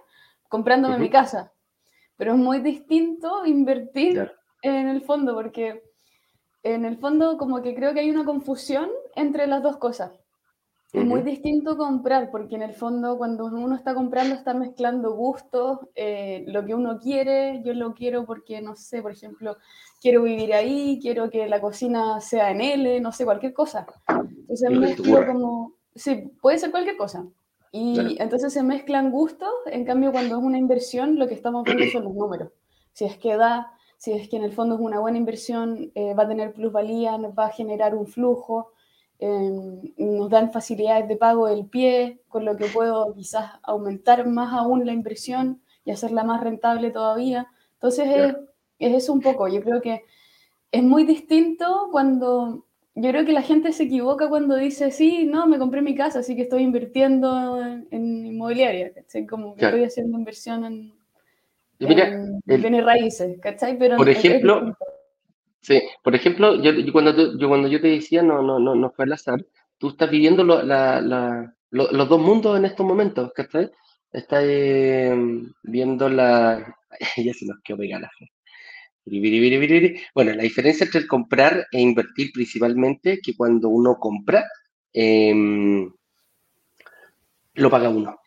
[0.47, 1.51] comprándome mi casa,
[2.15, 5.81] pero es muy distinto invertir en el fondo porque
[6.63, 10.11] en el fondo como que creo que hay una confusión entre las dos cosas.
[10.93, 15.79] Es muy distinto comprar, porque en el fondo cuando uno está comprando está mezclando gustos,
[15.95, 19.55] eh, lo que uno quiere, yo lo quiero porque, no sé, por ejemplo,
[20.01, 23.87] quiero vivir ahí, quiero que la cocina sea en L, no sé, cualquier cosa.
[24.09, 27.25] Entonces mezclo como, sí, puede ser cualquier cosa.
[27.71, 31.85] Y entonces se mezclan gustos, en cambio cuando es una inversión lo que estamos viendo
[31.89, 32.51] son los números.
[32.91, 33.71] Si es que da,
[34.01, 37.19] si es que en el fondo es una buena inversión, eh, va a tener plusvalía,
[37.19, 38.71] nos va a generar un flujo,
[39.19, 44.53] em, nos dan facilidades de pago del pie, con lo que puedo quizás aumentar más
[44.53, 47.47] aún la inversión y hacerla más rentable todavía.
[47.73, 48.35] Entonces es,
[48.79, 50.01] es eso un poco, yo creo que
[50.71, 55.45] es muy distinto cuando yo creo que la gente se equivoca cuando dice, sí, no,
[55.45, 58.93] me compré mi casa, así que estoy invirtiendo en, inmobiliaria,
[59.29, 61.00] como que estoy haciendo inversión en,
[61.87, 63.77] Mira, raíces, ¿cachai?
[63.77, 64.77] Pero por ejemplo,
[65.61, 69.05] sí, por ejemplo, yo, cuando yo cuando yo te decía, no, no, no, no fue
[69.05, 69.45] al azar,
[69.77, 73.71] tú estás viviendo los dos mundos en estos momentos, ¿cachai?
[74.11, 75.15] Estás eh,
[75.63, 76.75] viendo la...
[77.17, 78.11] ya se nos quedó pegada la.
[80.13, 84.45] Bueno, la diferencia entre el comprar e invertir principalmente que cuando uno compra,
[84.93, 85.91] em,
[87.55, 88.19] lo paga uno.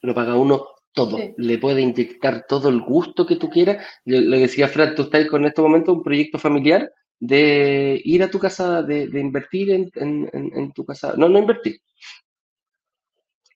[0.00, 1.18] Lo paga uno todo.
[1.36, 3.84] Le puede inyectar todo el gusto que tú quieras.
[4.04, 8.38] Le, decía Fran, tú estás con este momento un proyecto familiar de ir a tu
[8.38, 11.14] casa, de, invertir en, tu casa.
[11.16, 11.78] No, no invertir.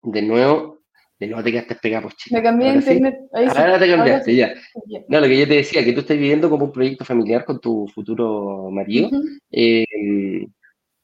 [0.03, 0.83] De nuevo,
[1.19, 3.17] de nuevo te quedaste pegado, pues, Me cambié de internet.
[3.33, 4.55] Ahora, te cambiaste, ya.
[5.09, 7.61] No, lo que yo te decía, que tú estás viviendo como un proyecto familiar con
[7.61, 9.11] tu futuro marido.
[9.51, 9.85] Eh,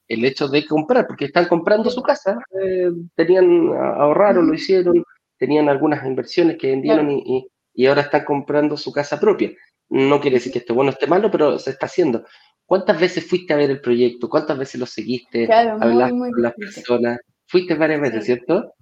[0.07, 5.03] el hecho de comprar, porque están comprando su casa, eh, tenían ahorraron, lo hicieron,
[5.37, 7.49] tenían algunas inversiones que vendieron y,
[7.87, 9.51] ahora están comprando su casa propia.
[9.89, 12.25] No quiere decir que esté bueno o esté malo, pero se está haciendo.
[12.65, 14.29] ¿Cuántas veces fuiste a ver el proyecto?
[14.29, 15.45] ¿Cuántas veces lo seguiste?
[15.45, 17.19] Claro, con las personas?
[17.47, 18.73] Fuiste varias veces, ¿cierto?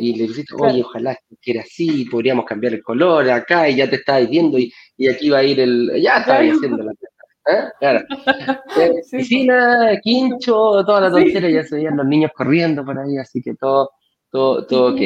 [0.00, 3.88] y le dijiste, oye, ojalá que era así, podríamos cambiar el color acá, y ya
[3.88, 6.02] te estaba viendo, y, y aquí va a ir el.
[6.02, 6.92] Ya estaba haciendo la
[7.44, 7.64] ¿Eh?
[7.80, 8.04] Claro.
[9.10, 13.54] Piscina, quincho, toda la tontera, ya se veían los niños corriendo por ahí, así que
[13.54, 13.90] todo,
[14.30, 15.00] todo, todo ok.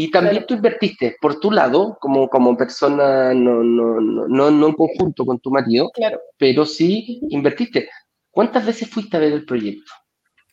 [0.00, 4.72] Y también tú invertiste por tu lado, como, como persona, no, no, no, no en
[4.74, 6.20] conjunto con tu marido, claro.
[6.36, 7.88] pero sí invertiste.
[8.30, 9.90] ¿Cuántas veces fuiste a ver el proyecto?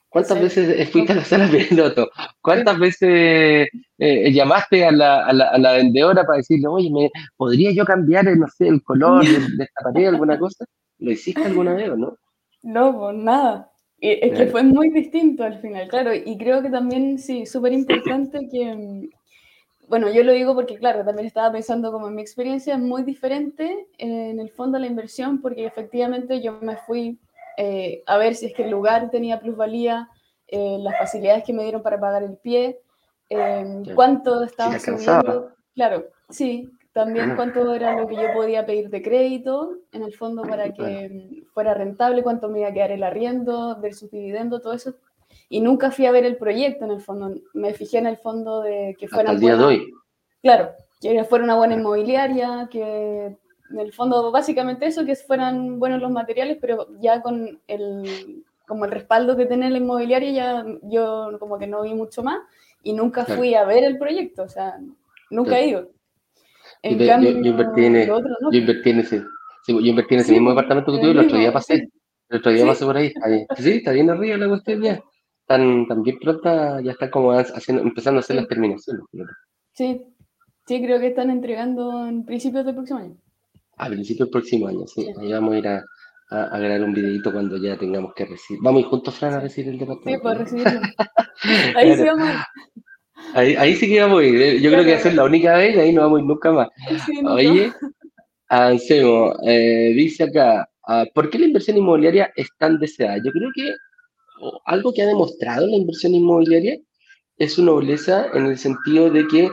[0.10, 2.10] ¿Cuántas veces fuiste a la sala de piloto?
[2.42, 7.12] ¿Cuántas veces eh, llamaste a la, a, la, a la, vendedora para decirle, oye, ¿me,
[7.38, 10.66] ¿podría yo cambiar, no sé, el color de, esta pared, alguna cosa?
[10.98, 12.18] ¿Lo hiciste alguna vez o no?
[12.64, 13.70] No, pues nada.
[14.00, 16.16] Es que fue muy distinto al final, claro.
[16.16, 19.10] Y creo que también, sí, súper importante que,
[19.88, 23.04] bueno, yo lo digo porque, claro, también estaba pensando como en mi experiencia es muy
[23.04, 27.20] diferente en el fondo de la inversión, porque efectivamente yo me fui
[27.58, 30.10] eh, a ver si es que el lugar tenía plusvalía,
[30.48, 32.80] eh, las facilidades que me dieron para pagar el pie,
[33.30, 35.52] eh, cuánto estaba subiendo.
[35.74, 40.44] Claro, sí, también cuánto era lo que yo podía pedir de crédito, en el fondo
[40.44, 44.96] para que fuera rentable, cuánto me iba a quedar el arriendo versus dividendo, todo eso.
[45.56, 47.34] Y nunca fui a ver el proyecto, en el fondo.
[47.54, 49.32] Me fijé en el fondo de que fuera...
[49.32, 49.94] el día de hoy.
[50.42, 53.38] Claro, que fuera una buena inmobiliaria, que
[53.72, 58.84] en el fondo, básicamente eso, que fueran buenos los materiales, pero ya con el, como
[58.84, 62.40] el respaldo que tiene la inmobiliaria, ya yo como que no vi mucho más
[62.84, 64.78] y nunca fui a ver el proyecto, o sea,
[65.30, 65.90] nunca he ido.
[66.82, 68.20] En yo, cambio, yo, invertí en, yo,
[68.52, 69.24] invertí en ese,
[69.70, 71.88] yo invertí en ese mismo departamento que tú, el otro día pasé,
[72.28, 73.14] el otro día pasé por ahí,
[73.56, 75.02] sí, está bien arriba la cuestión ya,
[75.48, 79.04] están, tan bien pronta, ya está como haciendo, empezando a hacer las terminaciones.
[79.74, 80.02] Sí,
[80.66, 83.18] sí, creo que están entregando en principios del próximo año.
[83.78, 85.08] A principios del próximo año, sí.
[85.20, 85.84] Ahí vamos a ir a,
[86.32, 88.62] a, grabar un videito cuando ya tengamos que recibir.
[88.64, 90.18] Vamos a ir juntos, Fran, a recibir el departamento.
[90.18, 90.82] Sí, pues recibirlo.
[91.76, 92.30] ahí sí vamos
[93.36, 94.42] ahí, sí que vamos a ir.
[94.42, 94.62] ¿eh?
[94.62, 96.28] Yo creo que va a ser la única vez y ahí no vamos a ir
[96.28, 96.70] nunca más.
[97.26, 97.72] Oye,
[98.50, 99.36] avancemos.
[99.46, 103.18] Eh, dice acá, ah, ¿por qué la inversión inmobiliaria es tan deseada?
[103.18, 103.74] Yo creo que
[104.66, 106.80] algo que ha demostrado la inversión inmobiliaria
[107.38, 109.50] es su nobleza en el sentido de que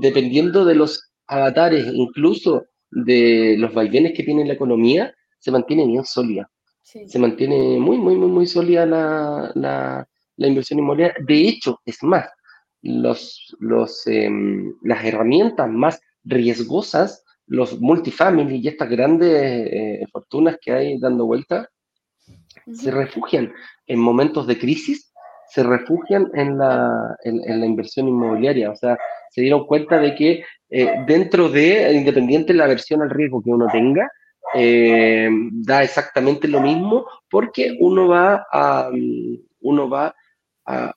[0.00, 6.04] dependiendo de los avatares, incluso de los vaivenes que tiene la economía, se mantiene bien
[6.04, 6.50] sólida.
[6.82, 11.16] Se mantiene muy, muy, muy, muy sólida la, la, la, inversión inmobiliaria.
[11.26, 12.28] De hecho, es más,
[12.82, 20.72] los, los, em, las herramientas más riesgosas, los multifamily y estas grandes eh, fortunas que
[20.72, 21.68] hay dando vuelta,
[22.72, 23.52] se refugian
[23.86, 25.12] en momentos de crisis,
[25.48, 28.70] se refugian en la, en, en la inversión inmobiliaria.
[28.70, 28.98] O sea,
[29.30, 33.50] se dieron cuenta de que eh, dentro de, independiente de la versión al riesgo que
[33.50, 34.10] uno tenga,
[34.54, 38.90] eh, da exactamente lo mismo porque uno va a,
[39.60, 40.14] uno va
[40.64, 40.92] a,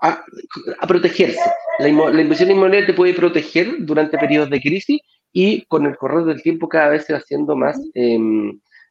[0.00, 1.40] a, protegerse.
[1.78, 5.00] La, inversión inmobiliaria te puede proteger durante periodos de crisis
[5.32, 7.80] y con el correr del tiempo cada vez se va haciendo más,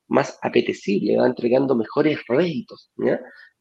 [0.08, 2.92] más apetecible, va entregando mejores réditos.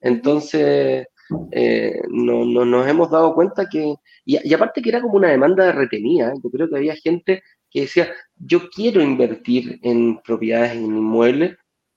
[0.00, 1.06] Entonces,
[1.50, 5.72] eh, no, no, nos hemos dado cuenta que, y, aparte que era como una demanda
[5.72, 11.56] retenida, yo creo que había gente que decía, yo quiero invertir en propiedades, en inmuebles,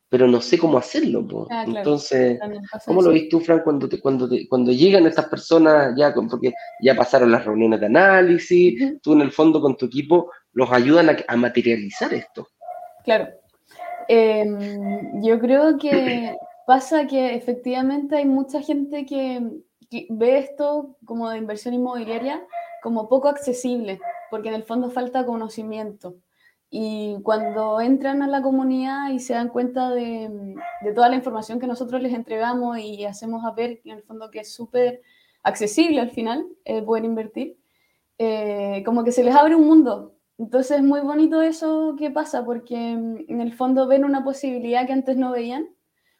[0.10, 1.48] pero no sé cómo hacerlo.
[1.52, 2.40] Ah, Entonces,
[2.86, 7.32] ¿cómo lo ves tú, Frank, cuando, cuando, cuando llegan estas personas, ya porque ya pasaron
[7.32, 12.12] las reuniones de análisis, tú en el fondo con tu equipo los ayudan a, materializar
[12.14, 12.48] esto?
[13.06, 13.28] Claro.
[14.10, 16.36] Em, yo creo que
[16.69, 19.41] Pasa que efectivamente hay mucha gente que,
[20.12, 22.45] ve esto como de inversión inmobiliaria
[22.84, 26.17] como poco accesible, porque en el fondo falta conocimiento.
[26.69, 30.54] Y cuando entran a la comunidad y se dan cuenta de,
[30.93, 34.41] toda la información que nosotros les entregamos y hacemos a ver en el fondo que
[34.41, 35.02] es súper
[35.41, 37.57] accesible al final eh, poder invertir,
[38.20, 40.18] eh, como que se les abre un mundo.
[40.40, 44.88] Entonces es muy bonito eso que pasa porque mm, en el fondo ven una posibilidad
[44.88, 45.68] que antes no veían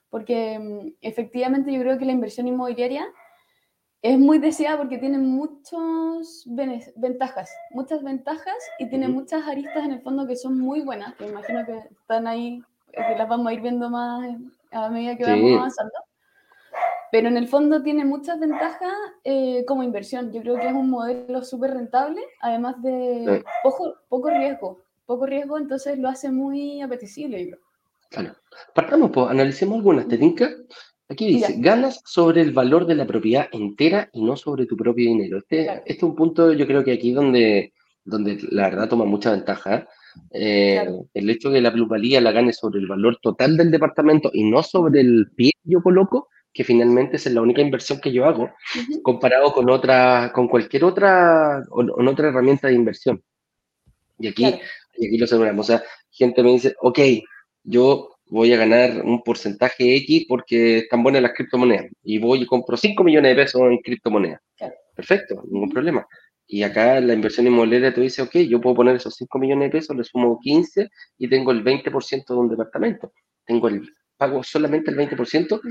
[0.10, 3.08] porque mm, efectivamente yo creo que la inversión inmobiliaria
[4.02, 6.46] es muy deseada porque tiene muchas
[6.96, 11.28] ventajas, muchas ventajas y tiene muchas aristas en el fondo que son muy buenas, que
[11.28, 12.62] imagino que están ahí,
[12.94, 14.38] eh, que las vamos a ir viendo más
[14.72, 15.92] a medida que vamos avanzando.
[17.12, 18.94] Pero en el fondo tiene muchas ventajas
[19.24, 20.32] eh, como inversión.
[20.32, 24.84] Yo creo que es un modelo súper rentable, además de poco, poco riesgo.
[25.06, 27.56] Poco riesgo, entonces lo hace muy apetecible, yo.
[28.10, 28.36] Claro.
[28.74, 30.08] Partamos, pues, analicemos algunas.
[30.08, 30.18] ¿Te
[31.12, 35.10] Aquí dice, ganas sobre el valor de la propiedad entera y no sobre tu propio
[35.10, 35.40] dinero.
[35.40, 37.74] Este, este es un punto, yo creo que aquí donde,
[38.06, 39.88] donde la verdad toma mucha ventaja.
[40.32, 44.30] Eh, el hecho de que la plusvalía la gane sobre el valor total del departamento
[44.32, 48.26] y no sobre el pie yo coloco, que finalmente es la única inversión que yo
[48.26, 48.52] hago,
[49.04, 53.24] comparado con otra, con cualquier otra, otra herramienta de inversión.
[54.18, 54.46] Y aquí,
[54.98, 55.70] y aquí lo aseguramos.
[55.70, 57.00] O sea, gente me dice, ok,
[57.64, 62.46] yo voy a ganar un porcentaje X porque están buenas las criptomonedas y voy y
[62.46, 64.42] compro 5 millones de pesos en criptomonedas.
[64.96, 66.06] Perfecto, ningún problema.
[66.46, 69.78] Y acá la inversión inmobiliaria te dice, ok, yo puedo poner esos 5 millones de
[69.78, 70.90] pesos, le sumo 15
[71.20, 73.14] y tengo el 20% de un departamento.
[73.46, 73.88] Tengo el,
[74.20, 75.62] pago solamente el 20%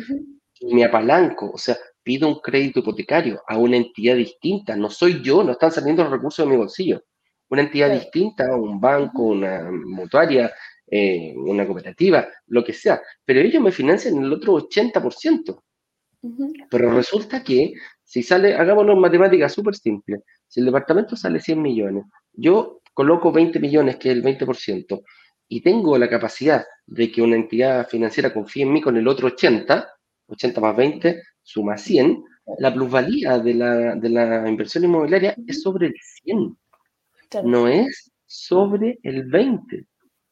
[0.47, 4.76] y me apalanco, o sea, pido un crédito hipotecario a una entidad distinta.
[4.76, 7.02] No soy yo, no están saliendo los recursos de mi bolsillo.
[7.50, 10.52] Una entidad distinta, un banco, una mutuaria,
[10.86, 13.00] eh, una cooperativa, lo que sea.
[13.24, 15.62] Pero ellos me financian el otro 80%.
[16.70, 21.60] Pero resulta que si sale, hagámoslo en matemáticas súper simple, si el departamento sale 100
[21.60, 25.02] millones, yo coloco 20 millones, que es el 20%,
[25.48, 29.28] y tengo la capacidad de que una entidad financiera confíe en mí con el otro
[29.28, 29.88] 80,
[30.28, 32.24] 80 más 20 suma 100,
[32.58, 36.56] la plusvalía de la, de la inversión inmobiliaria es sobre el 100,
[37.44, 39.86] no es sobre el 20.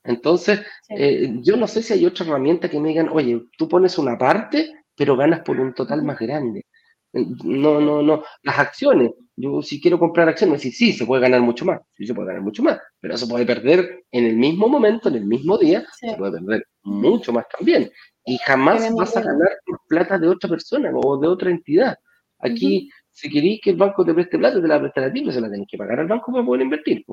[0.05, 3.99] Entonces, eh, yo no sé si hay otra herramienta que me digan, oye, tú pones
[3.99, 6.65] una parte, pero ganas por un total más grande.
[7.13, 8.23] No, no, no.
[8.43, 12.07] Las acciones, yo si quiero comprar acciones, sí, sí, se puede ganar mucho más, sí
[12.07, 15.25] se puede ganar mucho más, pero se puede perder en el mismo momento, en el
[15.27, 17.91] mismo día, se puede perder mucho más también.
[18.27, 21.97] Y jamás vas a ganar por plata de otra persona o de otra entidad.
[22.41, 25.33] Aquí, si queréis que el banco te preste plata, te la prestará a ti, pero
[25.33, 27.05] se la tenés que pagar al banco para poder invertir.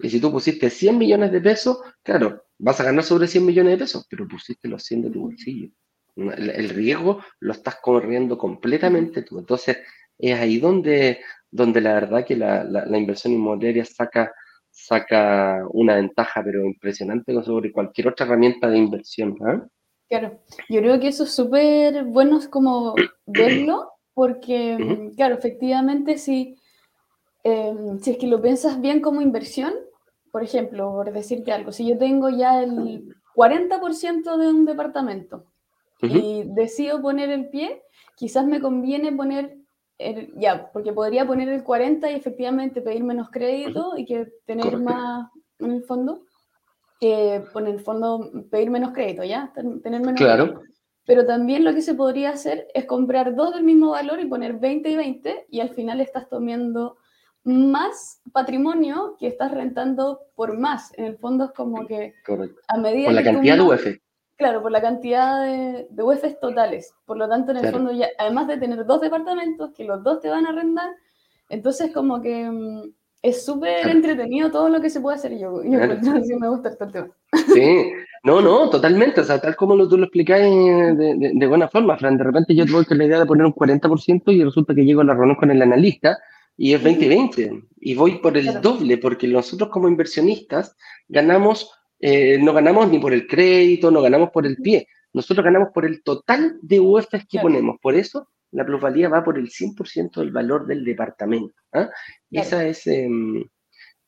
[0.00, 3.72] Y si tú pusiste 100 millones de pesos, claro, vas a ganar sobre 100 millones
[3.72, 5.70] de pesos, pero pusiste los 100 de tu bolsillo.
[6.16, 9.40] El, riesgo lo estás corriendo completamente tú.
[9.40, 9.78] Entonces,
[10.16, 11.20] es ahí donde,
[11.50, 14.32] donde la verdad que la, la, inversión inmobiliaria saca,
[14.70, 19.36] saca una ventaja, pero impresionante sobre cualquier otra herramienta de inversión.
[19.44, 19.66] ¿ah?
[20.18, 20.38] Claro,
[20.68, 22.94] yo creo que eso es súper bueno como
[23.26, 26.56] verlo, porque, claro, efectivamente, si,
[27.42, 29.74] em, si es que lo piensas bien como inversión,
[30.30, 35.46] por ejemplo, por decirte algo, si yo tengo ya el 40% de un departamento
[36.00, 37.82] y decido poner el pie,
[38.14, 39.56] quizás me conviene poner,
[39.98, 44.78] el, ya, porque podría poner el 40 y efectivamente pedir menos crédito y que tener
[44.78, 46.22] más en el fondo,
[47.04, 49.52] que en el fondo pedir menos crédito, ¿ya?
[49.54, 50.62] Tener menos Claro.
[51.04, 54.54] Pero también lo que se podría hacer es comprar dos del mismo valor y poner
[54.54, 56.96] 20 y 20 y al final estás tomando
[57.42, 60.96] más patrimonio que estás rentando por más.
[60.96, 62.14] En el fondo es como que
[62.68, 63.86] a medida Con la cantidad de UF.
[64.36, 66.94] Claro, por la cantidad de, de UEFs totales.
[67.04, 70.20] Por lo tanto, en el fondo, ya, además de tener dos departamentos que los dos
[70.20, 70.90] te van a arrendar,
[71.50, 72.94] entonces como que mm,
[73.24, 75.38] es súper entretenido todo lo que se puede hacer.
[75.38, 75.70] Yo, yo
[76.38, 77.08] me gusta este tema.
[77.54, 77.90] Sí,
[78.22, 79.22] no, no, totalmente.
[79.22, 82.18] O sea, tal como lo, tú lo explicás de, de, buena forma, Fran.
[82.18, 85.00] De repente yo voy con la idea de poner un 40% y resulta que llego
[85.00, 86.18] a la reunión con el analista
[86.58, 87.66] y es 20-20.
[87.80, 90.76] Y voy por el doble, porque nosotros como inversionistas
[91.08, 95.70] ganamos eh, no ganamos ni por el crédito, no ganamos por el pie, nosotros ganamos
[95.72, 97.76] por el total de UEFs que ponemos.
[97.80, 101.54] Por eso la plusvalía va por el 100% del valor del departamento.
[101.72, 101.90] ¿ah?
[102.30, 103.38] Esa es, em,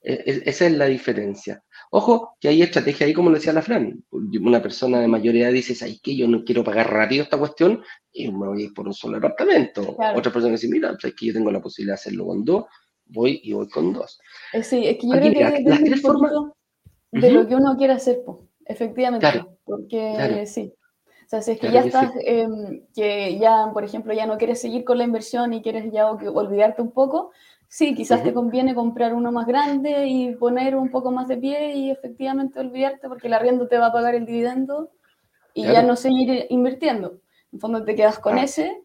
[0.00, 1.62] e, e, esa es la diferencia.
[1.90, 4.04] Ojo, que hay estrategia ahí, como decía la Fran.
[4.10, 6.16] Una persona de mayor edad dice, ¿sabes qué?
[6.16, 7.82] Yo no quiero pagar rápido esta cuestión
[8.12, 9.96] y me voy a ir por un solo departamento.
[10.14, 12.64] Otra persona dice, mira, ¿sabes que yo tengo la posibilidad de hacerlo con dos?
[13.06, 14.20] Voy y voy con dos.
[14.52, 16.32] Eh, sí, es que yo creo que las tres formas
[17.10, 19.44] de lo que uno quiere hacer, pues, efectivamente.
[19.64, 20.72] porque sí.
[21.26, 24.60] O sea, si es que ya estás, em, que ya, por ejemplo, ya no quieres
[24.60, 27.32] seguir con la inversión y quieres ya olvidarte un poco,
[27.66, 31.74] sí, quizás te conviene comprar uno más grande y poner un poco más de pie
[31.74, 34.90] y efectivamente olvidarte porque el arriendo te va a pagar el dividendo
[35.52, 37.20] y ya no seguir invirtiendo.
[37.52, 38.44] En fondo te quedas con ah.
[38.44, 38.80] ese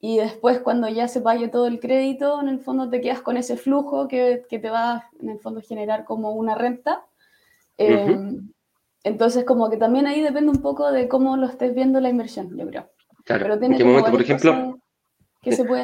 [0.00, 3.36] y después cuando ya se pague todo el crédito, en el fondo te quedas con
[3.36, 7.06] ese flujo que, que te va en el fondo a generar como una renta
[7.78, 8.48] Em,
[9.06, 12.50] entonces, como que también ahí depende un poco de cómo lo estés viendo la inversión,
[12.58, 12.90] yo creo.
[13.24, 14.78] Claro, en qué momento, por ejemplo,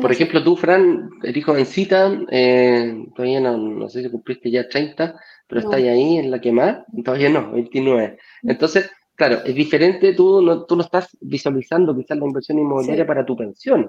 [0.00, 5.14] por ejemplo, tú, Fran, eres jovencita, eh, todavía no, no, sé si cumpliste ya 30,
[5.46, 8.18] pero estás ahí en la que más, todavía no, 29.
[8.42, 13.24] Entonces, claro, es diferente, tú no, tú no estás visualizando quizás la inversión inmobiliaria para
[13.24, 13.88] tu pensión.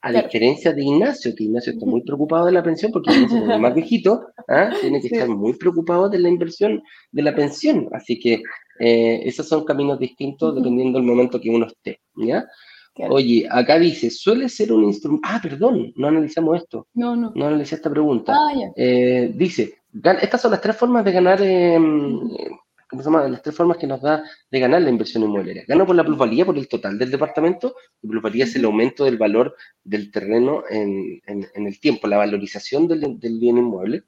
[0.00, 3.74] A diferencia de Ignacio, que Ignacio está muy preocupado de la pensión porque es más
[3.74, 4.70] viejito, ¿ah?
[4.80, 7.88] tiene que estar muy preocupado de la inversión de la pensión.
[7.92, 8.40] Así que
[8.78, 12.00] eh, esos son caminos distintos dependiendo del momento que uno esté.
[12.16, 12.46] ¿ya?
[13.08, 15.28] Oye, acá dice, suele ser un instrumento.
[15.28, 16.88] Ah, perdón, no analizamos esto.
[16.94, 17.32] No, no.
[17.34, 18.34] No analicé esta pregunta.
[18.34, 19.74] Ah, eh, dice,
[20.20, 22.20] estas son las tres formas de ganar em,
[22.88, 23.28] ¿cómo se llama?
[23.28, 25.64] Las tres formas que nos da de ganar la inversión inmobiliaria.
[25.68, 27.74] Gano por la plusvalía, por el total del departamento.
[28.02, 29.54] La plusvalía es el aumento del valor
[29.84, 34.04] del terreno en, el tiempo, la valorización del, bien inmueble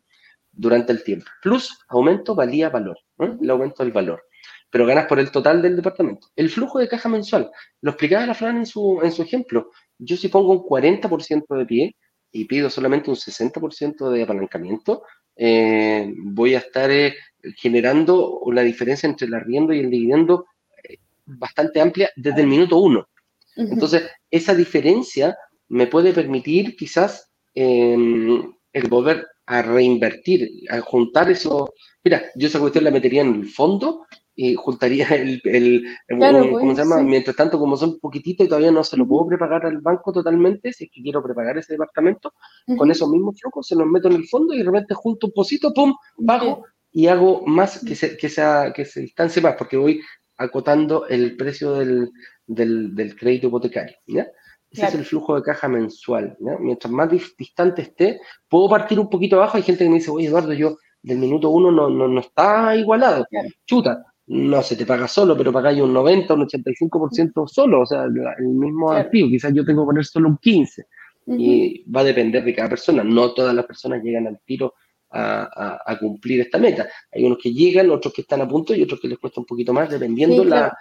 [0.51, 1.27] durante el tiempo.
[1.43, 2.99] Plus, aumento, valía, valor.
[3.19, 4.25] El aumento del valor.
[4.71, 6.29] Pero ganas por el total del departamento.
[6.37, 7.51] El flujo de caja mensual.
[7.81, 9.71] Lo explicaba la Fran en su, en su ejemplo.
[9.99, 11.97] Yo si pongo un 40% de pie
[12.33, 15.03] y pido solamente un 60% de apalancamiento,
[15.37, 17.15] eh, voy a estar eh,
[17.57, 20.47] generando una diferencia entre el arriendo y el dividendo
[20.85, 23.09] eh, bastante amplia desde el minuto uno.
[23.57, 25.37] Entonces, esa diferencia
[25.69, 31.73] me puede permitir quizás em, el volver a reinvertir, a juntar eso.
[32.05, 34.07] Mira, yo esa cuestión la metería en el fondo
[34.43, 37.03] y juntaría el, el, ¿cómo se llama?
[37.03, 40.73] Mientras tanto, como son poquititos y todavía no se lo puedo prepagar al banco totalmente,
[40.73, 42.33] si es que quiero prepagar ese departamento,
[42.79, 45.35] con esos mismos flujos se los meto en el fondo y de repente junto un
[45.35, 49.77] pocito, pum, bajo y hago más que se, que sea, que se distancie más, porque
[49.77, 50.01] voy
[50.39, 52.11] acotando el precio del,
[52.47, 54.27] del, del crédito hipotecario, ¿ya?
[54.71, 56.37] Ese es el flujo de caja mensual.
[56.61, 59.57] Mientras más distante esté, puedo partir un poquito abajo.
[59.57, 62.77] Hay gente que me dice, oye, Eduardo, yo del minuto uno no, no, no está
[62.77, 63.27] igualado.
[63.67, 68.05] Chuta, no se te paga solo, pero pagáis un 90, un 85% solo, o sea,
[68.05, 70.87] el mismo activo, quizás yo tengo que poner solo un 15,
[71.27, 74.75] y va a depender de cada persona, no todas las personas llegan al tiro
[75.11, 79.01] a, cumplir esta meta, hay unos que llegan, otros que están a punto y otros
[79.01, 80.79] que les cuesta un poquito más, dependiendo la,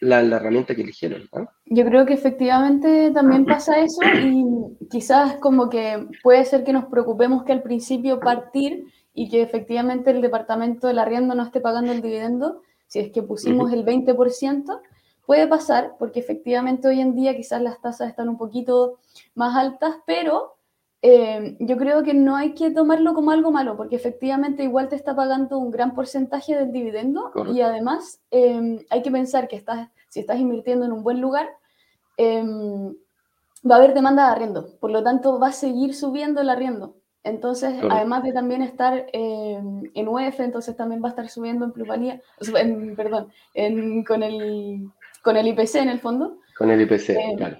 [0.00, 1.22] la, herramienta que eligieron.
[1.66, 4.44] Yo creo que efectivamente también pasa eso y
[4.90, 10.10] quizás como que puede ser que nos preocupemos que al principio partir y que efectivamente
[10.10, 14.80] el departamento del arriendo no esté pagando el dividendo, si es que pusimos el 20%,
[15.26, 18.98] puede pasar, porque efectivamente hoy en día quizás las tasas están un poquito
[19.34, 20.56] más altas, pero
[21.02, 24.96] eh, yo creo que no hay que tomarlo como algo malo, porque efectivamente igual te
[24.96, 29.88] está pagando un gran porcentaje del dividendo y además em, hay que pensar que estás,
[30.08, 31.46] si estás invirtiendo en un buen lugar,
[32.16, 32.94] em,
[33.70, 36.96] va a haber demanda de arriendo, por lo tanto va a seguir subiendo el arriendo.
[37.28, 42.20] Entonces, además de también estar en UEF, entonces también va a estar subiendo en plusvalía,
[42.96, 43.28] perdón,
[44.06, 44.90] con, el,
[45.22, 46.38] con el IPC en el fondo.
[46.56, 47.58] Con el IPC, eh, claro.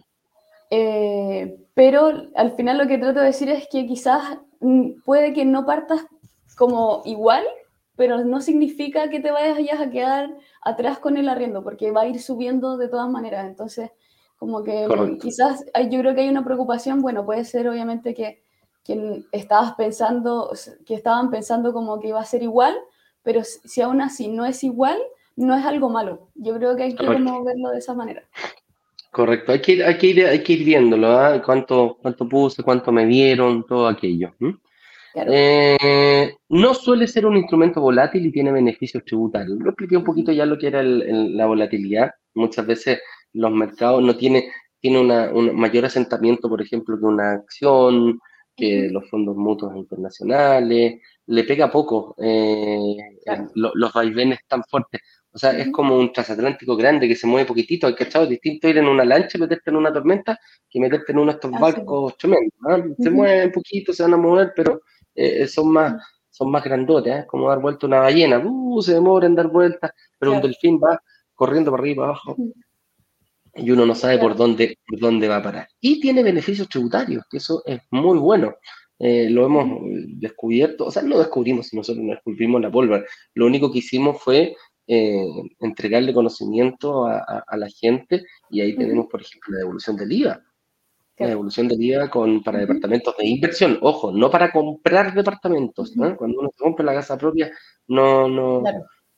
[0.70, 5.44] Eh, pero al final lo que trato de decir es que quizás mm, puede que
[5.44, 6.04] no partas
[6.56, 7.44] como igual,
[7.96, 12.08] pero no significa que te vayas a quedar atrás con el arriendo, porque va a
[12.08, 13.46] ir subiendo de todas maneras.
[13.46, 13.90] Entonces,
[14.38, 14.86] como que
[15.20, 18.42] quizás yo creo que hay una preocupación, bueno, puede ser obviamente que
[18.88, 20.50] que estabas pensando,
[20.86, 22.74] que estaban pensando como que iba a ser igual,
[23.22, 24.96] pero si aún así no es igual,
[25.36, 26.30] no es algo malo.
[26.34, 28.22] Yo creo que hay que verlo de esa manera.
[29.12, 31.42] Correcto, hay que ir, hay que ir, hay que ir viéndolo, ¿ah?
[31.44, 34.34] cuánto, cuánto puse, cuánto me dieron, todo aquello.
[35.14, 39.58] Eh, no suele ser un instrumento volátil y tiene beneficios tributarios.
[39.58, 42.10] Lo expliqué un poquito ya lo que era la volatilidad.
[42.34, 43.00] Muchas veces
[43.34, 44.44] los mercados no tienen
[44.80, 48.20] tiene un mayor asentamiento, por ejemplo, que una acción,
[48.58, 52.96] que los fondos mutuos internacionales, le pega poco eh,
[53.54, 55.00] los vaivenes tan fuertes.
[55.30, 57.86] O sea, es como un transatlántico grande que se mueve poquitito.
[57.86, 60.38] Hay que es distinto ir en una lancha y meterte en una tormenta
[60.68, 62.58] que meterte en uno de estos barcos tremendos.
[62.68, 62.82] ¿ah?
[62.98, 64.82] Se mueven poquito, se van a mover, pero
[65.14, 67.24] eh, son más son más grandotes, ¿eh?
[67.26, 68.40] como dar vuelta una ballena.
[68.44, 71.02] Uh, se demora en dar vueltas, pero un delfín va
[71.34, 72.36] corriendo para arriba, para abajo
[73.58, 75.68] y uno no sabe por dónde, por dónde va a parar.
[75.80, 78.54] Y tiene beneficios tributarios, que eso es muy bueno.
[78.98, 79.80] Eh, lo hemos
[80.18, 83.04] descubierto, o sea, no descubrimos, nosotros no descubrimos la pólvora.
[83.34, 84.56] Lo único que hicimos fue
[84.86, 85.26] eh,
[85.60, 90.42] entregarle conocimiento a, la gente y ahí tenemos, por ejemplo, la devolución del IVA.
[91.18, 93.78] La devolución del IVA con, para departamentos de inversión.
[93.82, 95.92] Ojo, no para comprar departamentos.
[95.94, 97.52] Cuando uno compra la casa propia,
[97.86, 98.62] no, no,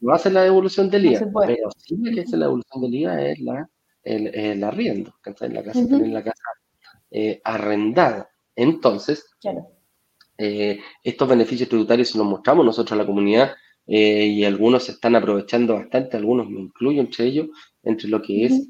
[0.01, 1.20] no hace la devolución del IVA.
[1.47, 3.68] pero sí que hace la devolución del IVA es la
[4.03, 6.42] el, arriendo, en la casa, la casa
[7.11, 8.30] eh, arrendada.
[8.55, 9.26] Entonces,
[10.38, 13.55] eh, estos beneficios tributarios se los mostramos nosotros a la comunidad
[13.86, 17.48] eh, y algunos se están aprovechando bastante, algunos me incluyo entre ellos,
[17.82, 18.68] entre lo que es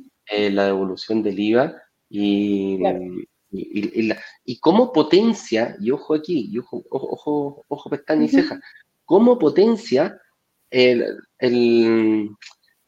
[0.53, 1.74] la devolución del IVA
[2.09, 2.78] y,
[3.51, 8.61] y, cómo potencia, y ojo aquí, y ojo, ojo, ojo, pestaña y ceja,
[9.05, 10.20] cómo potencia
[10.70, 11.18] el,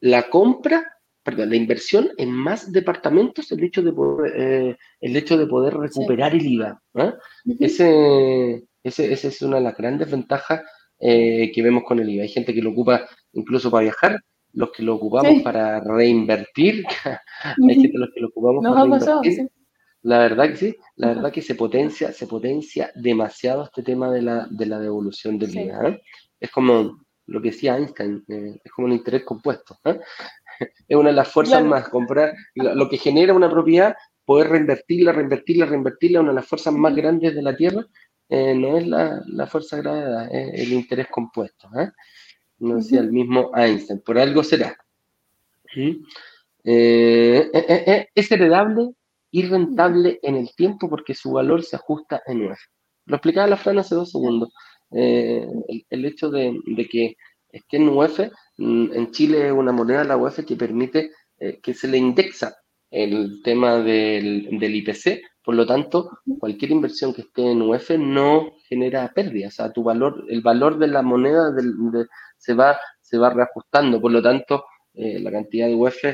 [0.01, 5.39] la compra perdón, la inversión en más departamentos, el hecho de poder, eh, el hecho
[5.39, 6.83] de poder recuperar el IVA.
[6.95, 7.13] ¿eh?
[7.61, 10.63] ese, ese, esa es una de las grandes ventajas
[10.99, 12.25] eh, que vemos con el IVA.
[12.25, 14.21] Hay gente que lo ocupa incluso para viajar,
[14.53, 16.85] los que lo ocupamos para reinvertir,
[17.69, 19.49] hay gente los que lo ocupamos para reinvertir.
[20.03, 24.23] La verdad que sí, la verdad que se potencia, se potencia demasiado este tema de
[24.23, 25.97] la, de la devolución del IVA.
[26.41, 29.79] Es como, lo que decía Einstein, eh, es como un interés compuesto.
[29.85, 30.01] ¿eh?
[30.89, 33.95] es una de las fuerzas más, comprar lo, que genera una propiedad,
[34.25, 37.85] poder reinvertirla, reinvertirla, reinvertirla, una de las fuerzas más grandes de la Tierra,
[38.29, 41.69] eh, no es la, la fuerza gravedad, es el interés compuesto.
[42.59, 44.77] No decía el mismo Einstein, por algo será.
[46.65, 48.95] es heredable
[49.33, 52.59] y rentable en el tiempo porque su valor se ajusta en UF.
[53.07, 54.53] Lo explicaba la Fran hace dos segundos.
[54.93, 55.47] Eh,
[55.89, 56.61] el, hecho de,
[56.91, 57.17] que
[57.53, 58.21] esté en UF,
[58.59, 62.57] mm, en Chile es una moneda, la UF, que permite eh, que se le indexa
[62.91, 69.11] el tema del, IPC, por lo tanto, cualquier inversión que esté en UF no genera
[69.15, 71.53] pérdidas, o sea, tu valor, el valor de la moneda
[72.37, 76.05] se, va, se va reajustando, por lo tanto, eh, la cantidad de UF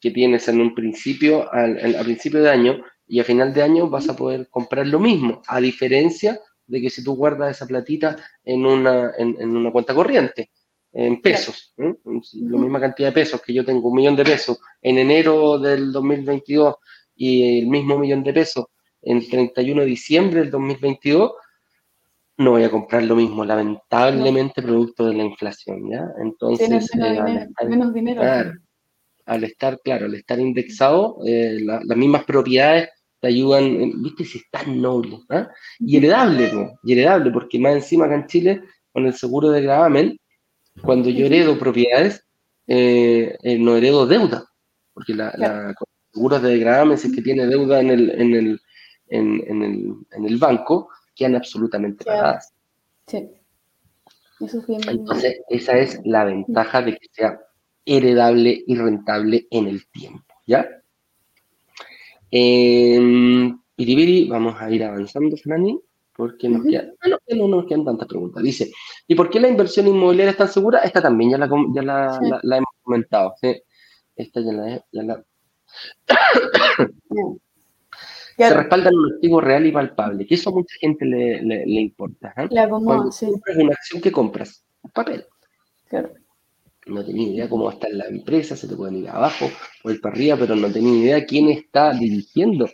[0.00, 4.08] que tienes en un principio, al, principio de año, y a final de año vas
[4.08, 8.64] a poder comprar lo mismo, a diferencia de que si tú guardas esa platita en
[8.64, 10.50] una, en, una cuenta corriente,
[10.92, 11.94] en pesos, ¿eh?
[12.04, 15.92] la misma cantidad de pesos que yo tengo, un millón de pesos en enero del
[15.92, 16.74] 2022
[17.14, 18.66] y el mismo millón de pesos
[19.02, 21.32] en 31 de diciembre del 2022,
[22.38, 26.06] no voy a comprar lo mismo, lamentablemente producto de la inflación, ¿ya?
[26.22, 28.22] Entonces, menos, eh, dinero, menos dinero.
[29.26, 32.88] al estar, claro, al estar indexado, eh, las mismas propiedades
[33.20, 35.48] te ayudan, eh, viste, si es tan noble, ¿ah?
[35.78, 36.70] y heredable, ¿no?
[36.82, 38.62] y heredable, porque más encima acá en Chile,
[38.92, 40.18] con el seguro de gravamen,
[40.82, 42.24] cuando yo heredo propiedades,
[42.66, 44.46] eh, eh, no heredo deuda,
[44.92, 45.74] porque la, la
[46.12, 48.60] seguros de gravamen, si es que tiene deuda en el, en el,
[49.08, 52.52] en, el, en el banco, quedan absolutamente pagadas.
[53.06, 53.28] Sí.
[54.40, 57.40] Eso es bien Entonces, esa es la ventaja de que sea
[57.84, 60.68] heredable y rentable en el tiempo, ¿ya?
[62.30, 65.80] Eh, Piribiri, vamos a ir avanzando, Fanani,
[66.20, 68.42] porque nos quedan, ah, no, nos quedan tantas preguntas.
[68.42, 68.70] Dice,
[69.08, 70.80] ¿y por qué la inversión inmobiliaria es tan segura?
[70.80, 73.34] Esta también ya la, ya la, hemos comentado.
[74.14, 74.84] Esta ya la...
[74.92, 75.24] Ya la...
[78.36, 81.80] Se respalda en un activo real y palpable, que eso a mucha gente le, le,
[81.80, 82.32] importa.
[82.38, 82.48] ¿eh?
[82.50, 83.26] La Cuando sí.
[83.26, 84.64] compras una acción que compras,
[84.94, 85.26] papel.
[85.88, 86.14] Claro
[86.86, 89.50] no tenía idea cómo va a estar la empresa, se te pueden ir abajo
[89.84, 92.68] o ir para arriba, pero no tenía idea quién está dirigiendo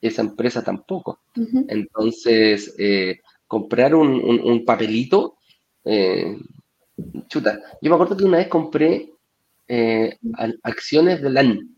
[0.00, 1.20] esa empresa tampoco.
[1.68, 5.36] Entonces, eh, comprar un, papelito,
[5.84, 6.36] eh,
[7.28, 9.12] chuta, yo me acuerdo que una vez compré
[9.68, 10.16] eh,
[10.62, 11.76] acciones de LAN.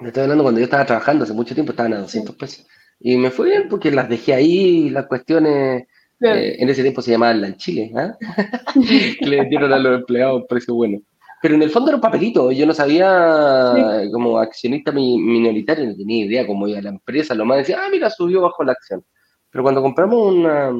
[0.00, 2.66] Me estoy hablando cuando yo estaba trabajando, hace mucho tiempo estaban a 200 pesos.
[2.98, 5.84] Y me fue bien porque las dejé ahí, las cuestiones
[6.20, 8.16] eh, en ese tiempo se llamaba en Chile, ¿ah?
[9.20, 11.00] le dieron a los empleados un precio bueno.
[11.42, 13.72] Pero en el fondo era un papelito, yo no sabía,
[14.12, 18.10] como accionista minoritario, no tenía idea cómo iba la empresa, lo más decía, ah, mira,
[18.10, 19.04] subió bajo la acción.
[19.50, 20.70] Pero cuando compramos una,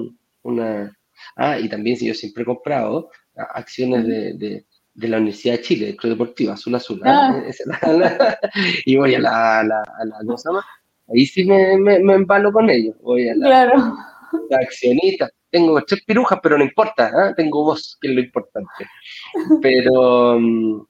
[0.43, 0.97] una
[1.37, 5.87] ah, y también si yo siempre he comprado acciones de, de, la Universidad de Chile,
[5.87, 7.43] de Club Deportivo, Azul Azul, ¿ah?
[7.83, 8.39] ah.
[8.85, 10.65] y voy a la, a la, a la,
[11.13, 13.47] Ahí sí me, me, me, embalo con ellos, voy a la...
[13.47, 13.97] Claro
[14.51, 15.31] accionista.
[15.51, 17.35] Tengo tres pirujas, pero no importa, ¿ah?
[17.37, 18.87] tengo voz, que es lo importante.
[19.61, 20.83] Pero, mm,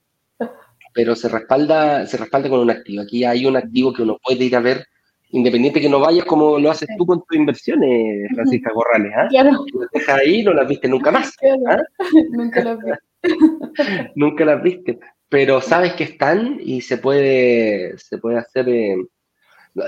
[0.93, 3.03] pero se respalda, se respalda con un activo.
[3.03, 4.85] Aquí hay un activo que uno puede ir a ver,
[5.31, 9.13] independiente que no vayas como lo haces tú con tus inversiones, Francisca Corrales.
[9.17, 9.29] ¿ah?
[9.31, 9.65] Claro.
[9.79, 11.35] Las dejas ahí no las viste nunca más.
[11.69, 11.83] ¿ah?
[12.31, 12.99] Nunca las viste.
[14.15, 14.99] nunca las viste.
[15.29, 18.67] Pero sabes que están y se puede, se puede hacer.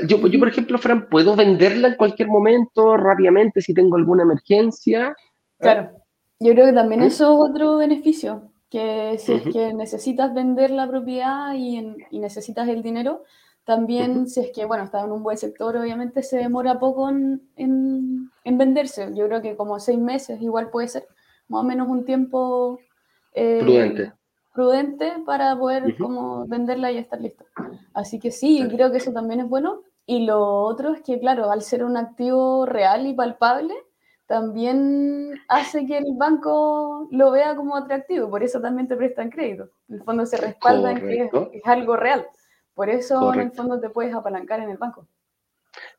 [0.06, 5.14] Yo, yo, por ejemplo, Fran, ¿puedo venderla en cualquier momento, rápidamente, si tengo alguna emergencia?
[5.58, 5.90] Claro,
[6.38, 10.88] yo creo que también eso es otro beneficio, que si es que necesitas vender la
[10.88, 11.78] propiedad y,
[12.10, 13.24] y necesitas el dinero,
[13.64, 17.42] también si es que, bueno, está en un buen sector, obviamente se demora poco en,
[17.56, 19.10] en, en, venderse.
[19.14, 21.06] Yo creo que como seis meses igual puede ser,
[21.48, 22.80] más o menos un tiempo...
[23.34, 24.12] Eh, Prudente
[24.52, 27.44] prudente para poder como venderla y estar listo.
[27.94, 29.82] Así que sí, creo que eso también es bueno.
[30.04, 33.74] Y lo otro es que, claro, al ser un activo real y palpable,
[34.26, 39.68] también hace que el banco lo vea como atractivo, por eso también te prestan crédito.
[39.88, 42.26] En el fondo se respalda en que es, algo real.
[42.74, 45.06] Por eso en el fondo te puedes apalancar en el banco.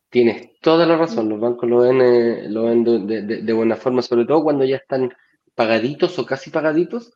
[0.10, 4.26] Tienes toda la razón, los bancos lo ven, eh, lo ven de, buena forma, sobre
[4.26, 5.14] todo cuando ya están
[5.56, 7.14] pagaditos o casi pagaditos,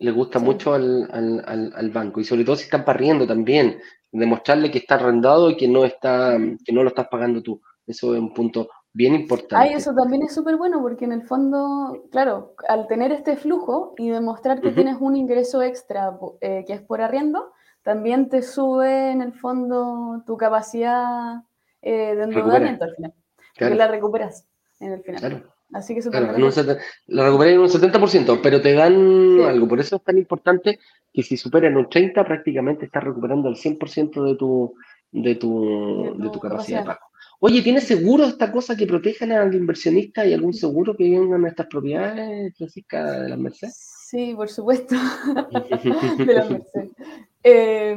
[0.00, 3.80] le gusta mucho al, al, al, banco y sobre todo si están parriendo también,
[4.10, 7.60] demostrarle que está arrendado y que no está, que no lo estás pagando tú.
[7.86, 9.56] Eso es un punto bien importante.
[9.56, 13.94] Ay, eso también es súper bueno porque en el fondo, claro, al tener este flujo
[13.98, 19.10] y demostrar que tienes un ingreso extra eh, que es por arriendo, también te sube
[19.10, 21.42] en el fondo tu capacidad
[21.82, 23.14] eh, de endeudamiento al final.
[23.58, 24.46] Porque la recuperas
[24.80, 25.50] en el final.
[25.72, 26.52] Así que claro, en un
[27.06, 29.68] lo recuperas en un 70%, pero te dan algo.
[29.68, 30.78] Por eso es tan importante
[31.12, 34.74] que si superan un 30, prácticamente estás recuperando el 100% de tu,
[35.12, 37.00] de tu, de tu, capacidad de pago.
[37.42, 41.48] Oye, ¿tienes seguro esta cosa que protejan al inversionista y algún seguro que vengan a
[41.48, 44.00] estas propiedades, Francisca, de las Mercedes?
[44.10, 44.94] Sí, por supuesto,
[46.18, 46.90] de las Mercedes.
[47.42, 47.96] Eh,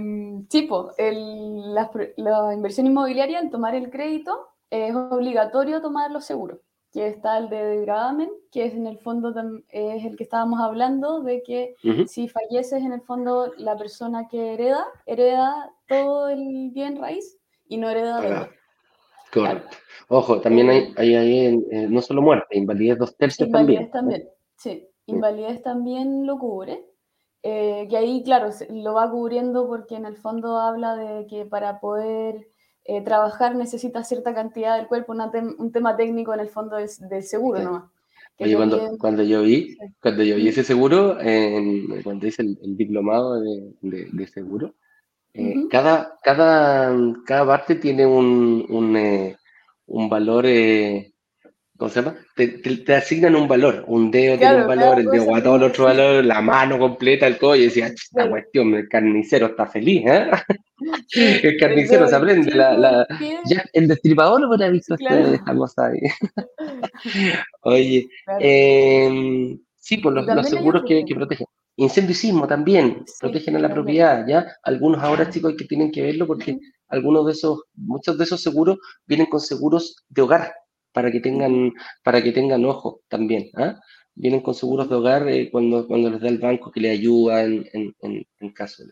[1.74, 6.60] la, la, inversión inmobiliaria, al tomar el crédito, es obligatorio tomar los seguros,
[6.94, 9.34] que está el de gravamen, que es en el fondo
[9.70, 11.76] es el que estábamos hablando, de que
[12.08, 17.78] si falleces en el fondo la persona que hereda, hereda todo el bien raíz y
[17.78, 18.50] no hereda deuda.
[19.34, 19.78] Correcto.
[20.10, 24.30] Ojo, también hay, hay, hay eh, no solo muerte, invalidez dos tercios invalidez también.
[24.56, 24.88] sí.
[25.06, 26.86] Invalidez también lo cubre.
[27.42, 31.82] Eh, que ahí, claro, lo va cubriendo porque en el fondo habla de que para
[31.82, 32.48] poder
[32.86, 37.60] eh, trabajar necesita cierta cantidad del cuerpo, un tema técnico en el fondo del, seguro
[37.60, 37.84] no nomás.
[38.40, 41.18] Oye, cuando, cuando, yo vi, cuando yo vi ese seguro,
[42.04, 44.74] cuando hice el, diplomado de, de, seguro,
[45.34, 49.38] eh, cada, cada, cada parte tiene un, un, eh,
[49.88, 51.13] un valor, eh,
[51.78, 52.16] ¿cómo se llama?
[52.36, 56.24] Te, te, asignan un valor, un dedo tiene un valor, el dedo guatón otro valor,
[56.24, 60.30] la mano completa, el codo, y decía, esta cuestión, el carnicero está feliz, ¿eh?
[61.44, 63.08] el carnicero se aprende, la, la,
[63.46, 65.28] ya, el destripador lo hubiera visto claro.
[65.28, 66.00] esta cosa ahí.
[67.62, 68.08] Oye,
[68.40, 71.48] eh, sí, por los, los seguros que, que protegen.
[71.76, 74.46] Incendio y sismo también protegen a la propiedad, ¿ya?
[74.62, 78.78] Algunos ahora, chicos, que tienen que verlo porque algunos de esos, muchos de esos seguros
[79.08, 80.54] vienen con seguros de hogar
[80.94, 81.74] para que tengan,
[82.04, 83.80] para que tengan ojo también, ¿ah?
[84.16, 87.44] Vienen con seguros de hogar eh, cuando, cuando les da el banco que le ayuda
[87.44, 88.92] en, en, en caso de...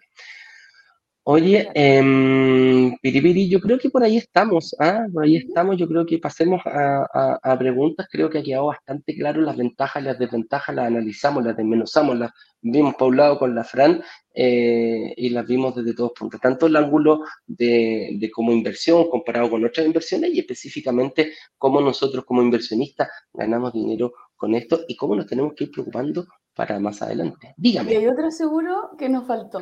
[1.24, 5.06] Oye, eh, Piripiri, yo creo que por ahí estamos, ¿ah?
[5.14, 9.42] Por ahí estamos, yo creo que pasemos a, preguntas, creo que ha quedado bastante claro
[9.42, 12.32] las ventajas y las desventajas, las analizamos, las desmenuzamos, las
[12.62, 14.04] vimos por un lado con la Fran
[14.34, 19.50] eh, y las vimos desde todos puntos, tanto el ángulo de, de como inversión comparado
[19.50, 25.16] con otras inversiones y específicamente cómo nosotros como inversionistas ganamos dinero con esto y cómo
[25.16, 27.54] nos tenemos que ir preocupando para más adelante.
[27.58, 27.94] Dígame.
[27.94, 29.60] Y hay otro seguro que nos faltó.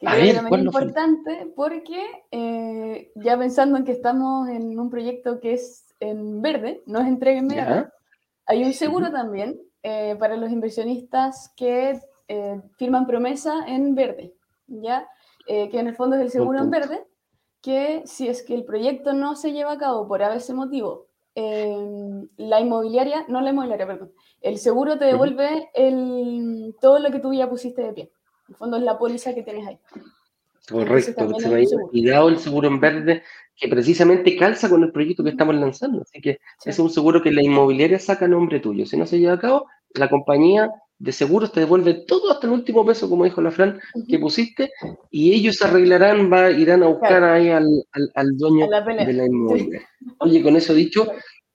[0.00, 6.42] Es importante porque eh, ya pensando en que estamos en un proyecto que es en
[6.42, 7.92] verde, no es entrega inmediata,
[8.46, 11.98] hay un seguro también eh, para los inversionistas que
[12.28, 14.34] eh, firman promesa en verde,
[14.66, 15.08] ¿ya?
[15.46, 17.04] que en el fondo es el seguro en verde,
[17.60, 22.60] que si es que el proyecto no se lleva a cabo por ese motivo, la
[22.60, 27.50] inmobiliaria, no la inmobiliaria, perdón, el seguro te devuelve el, todo lo que tú ya
[27.50, 28.12] pusiste de pie.
[28.48, 29.78] En el fondo es la póliza que tienes ahí.
[30.68, 33.22] Correcto, se me había olvidado el seguro en verde
[33.56, 36.02] que precisamente calza con el proyecto que estamos lanzando.
[36.02, 38.86] Así que es un seguro que la inmobiliaria saca a nombre tuyo.
[38.86, 40.70] Si no se lleva a cabo, la compañía
[41.04, 43.78] de seguros te devuelve todo hasta el último peso, como dijo la Fran,
[44.08, 44.70] que pusiste,
[45.10, 47.68] y ellos arreglarán, va, irán a buscar ahí al,
[48.14, 49.86] al, dueño de la inmobiliaria.
[50.18, 51.06] Oye, con eso dicho,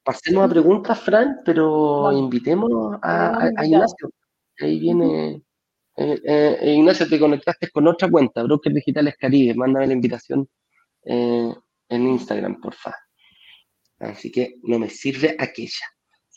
[0.03, 4.11] pasemos a preguntas, Fran, pero invitemos a, a Ignacio.
[4.59, 5.41] Ahí viene
[5.97, 9.55] eh, eh, Ignacio, te conectaste con otra cuenta, Brokers Digitales Caribe.
[9.55, 10.47] Mándame la invitación
[11.03, 11.53] eh,
[11.89, 12.95] en Instagram, porfa.
[13.97, 15.87] Así que no me sirve aquella.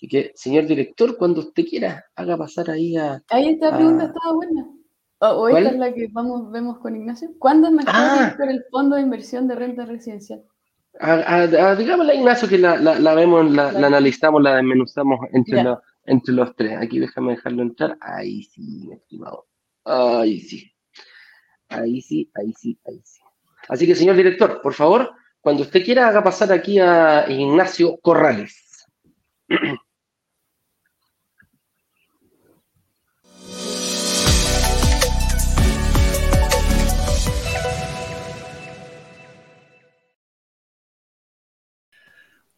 [0.02, 3.22] Así que, señor director, cuando usted quiera, haga pasar ahí a.
[3.28, 4.66] Ahí esta pregunta estaba buena.
[5.20, 7.28] O, esta es la que vamos, vemos con Ignacio.
[7.38, 8.36] ¿Cuándo es mejor ah.
[8.48, 10.42] el fondo de inversión de renta residencial?
[11.78, 15.64] digámosle a Ignacio que la, la, vemos, la, analizamos, la desmenuzamos entre,
[16.06, 16.78] entre los tres.
[16.80, 17.96] Aquí déjame dejarlo entrar.
[18.00, 19.46] Ahí sí, mi estimado.
[19.84, 20.68] Ahí sí.
[21.68, 23.20] Ahí sí, ahí sí, ahí sí.
[23.68, 28.88] Así que, señor director, por favor, cuando usted quiera, haga pasar aquí a Ignacio Corrales.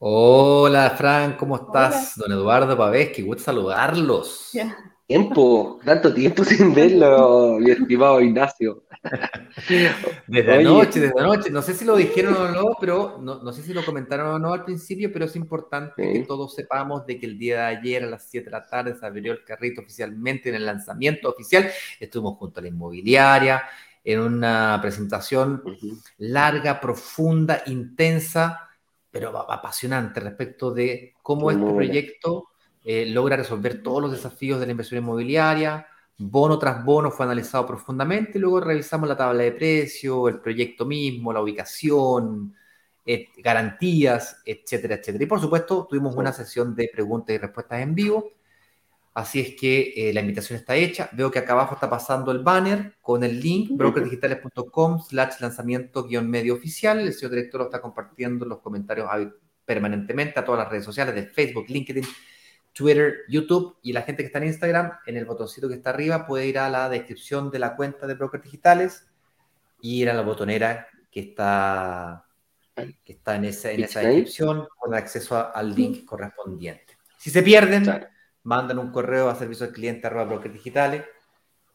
[0.06, 2.14] Hola, Fran, ¿cómo estás?
[2.16, 4.50] Don Eduardo Pavés, qué gusto saludarlos.
[5.06, 8.84] Tiempo, tanto tiempo sin verlo, mi estimado Ignacio.
[10.26, 11.48] Desde anoche, desde anoche.
[11.48, 14.52] No sé si lo dijeron o no, pero no, sé si lo comentaron o no
[14.52, 18.08] al principio, pero es importante que todos sepamos de que el día de ayer a
[18.08, 21.70] las 7 de la tarde se abrió el carrito oficialmente en el lanzamiento oficial.
[21.98, 23.62] Estuvimos junto a la inmobiliaria
[24.04, 25.62] en una presentación
[26.18, 28.68] larga, profunda, intensa,
[29.14, 32.48] pero apasionante respecto de cómo este proyecto
[32.82, 35.86] eh, logra resolver todos los desafíos de la inversión inmobiliaria.
[36.18, 40.84] Bono tras bono fue analizado profundamente y luego revisamos la tabla de precios, el proyecto
[40.84, 42.56] mismo, la ubicación,
[43.38, 45.22] garantías, etcétera, etcétera.
[45.22, 48.32] Y por supuesto, tuvimos una sesión de preguntas y respuestas en vivo.
[49.14, 51.08] Así es que eh, la invitación está hecha.
[51.12, 56.28] Veo que acá abajo está pasando el banner con el link brokerdigitales.com slash lanzamiento guion
[56.28, 56.98] medio oficial.
[56.98, 59.08] El señor director lo está compartiendo en los comentarios
[59.64, 62.04] permanentemente a todas las redes sociales de Facebook, LinkedIn,
[62.72, 66.26] Twitter, YouTube y la gente que está en Instagram, en el botoncito que está arriba
[66.26, 69.06] puede ir a la descripción de la cuenta de Brokers Digitales
[69.80, 72.26] y ir a la botonera que está,
[72.74, 76.98] que está en, esa, en esa descripción con acceso al link correspondiente.
[77.16, 77.84] Si se pierden,
[78.44, 81.04] mandan un correo a servicio al cliente arroba brokers digitales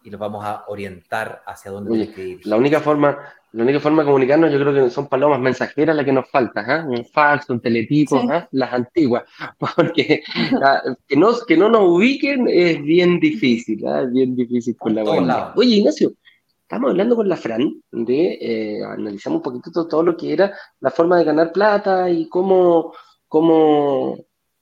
[0.03, 2.47] y los vamos a orientar hacia dónde tienen que ir.
[2.47, 3.17] La única forma,
[3.51, 6.69] la única forma de comunicarnos, yo creo que son palomas mensajeras las que nos faltan,
[6.69, 6.83] ¿eh?
[6.87, 8.47] un fax, un teletipo, ¿eh?
[8.51, 9.23] las antiguas,
[9.75, 10.23] porque
[10.63, 14.03] ah, que, no, que no nos ubiquen es bien difícil, ¿eh?
[14.03, 15.53] es bien difícil con la buena.
[15.55, 16.13] Oye, Ignacio,
[16.61, 20.91] estamos hablando con la Fran de, eh, analizamos un poquito todo, lo que era la
[20.91, 22.93] forma de ganar plata y cómo,
[23.27, 24.17] cómo,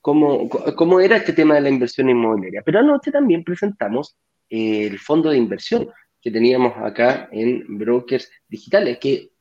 [0.08, 2.62] cómo, cómo era este tema de la inversión inmobiliaria.
[2.64, 4.16] Pero anoche también presentamos
[4.48, 5.90] el fondo de inversión
[6.22, 9.32] que teníamos acá en Brokers Digitales, que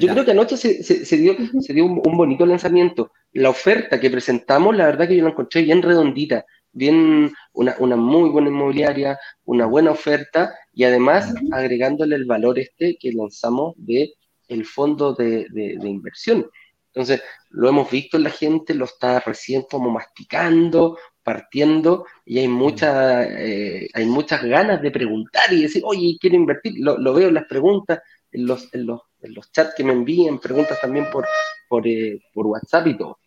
[0.00, 3.12] yo creo que anoche se, se, dio, se dio un, bonito lanzamiento.
[3.34, 7.96] La oferta que presentamos, la verdad que yo la encontré bien redondita, bien una, una
[7.96, 14.14] muy buena inmobiliaria, una buena oferta y además agregándole el valor este que lanzamos de
[14.48, 16.46] el fondo de, de, de inversión.
[16.94, 22.46] Entonces, lo hemos visto en la gente, lo está recién como masticando, partiendo y hay,
[22.46, 26.74] mucha, eh, hay muchas ganas de preguntar y decir, oye, quiero invertir.
[26.76, 30.38] Lo, veo en las preguntas, en los, en los, en los chats que me envían,
[30.38, 31.26] preguntas también por,
[31.68, 33.18] por, eh, por WhatsApp y todo.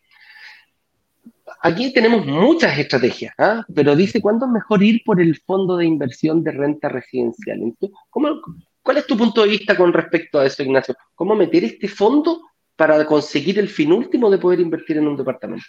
[1.60, 3.66] Aquí tenemos muchas estrategias, ¿ah?
[3.74, 7.60] pero dice cuándo es mejor ir por el fondo de inversión de renta residencial.
[8.08, 8.40] ¿cómo,
[8.82, 10.94] ¿Cuál es tu punto de vista con respecto a eso, Ignacio?
[11.14, 12.42] ¿Cómo meter este fondo
[12.78, 15.66] para conseguir el fin último de poder invertir en un departamento?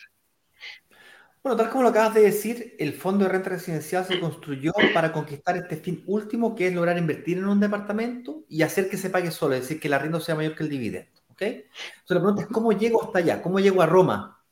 [1.42, 5.12] Bueno, tal como lo acabas de decir, el fondo de renta residencial se construyó para
[5.12, 9.10] conquistar este fin último, que es lograr invertir en un departamento y hacer que se
[9.10, 11.20] pague solo, es decir, que el arriendo sea mayor que el dividendo.
[11.30, 11.42] ¿ok?
[11.42, 11.66] Entonces
[12.10, 13.42] la pregunta es, ¿cómo llego hasta allá?
[13.42, 14.44] ¿Cómo llego a Roma?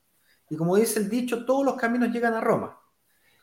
[0.49, 2.79] Y como dice el dicho, todos los caminos llegan a Roma.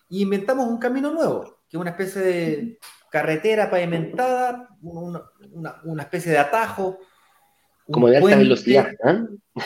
[0.08, 2.78] Y inventamos un camino nuevo, que es una especie de
[3.12, 5.22] carretera pavimentada, una,
[5.84, 6.98] una especie de atajo,
[7.90, 8.92] como de alta velocidad.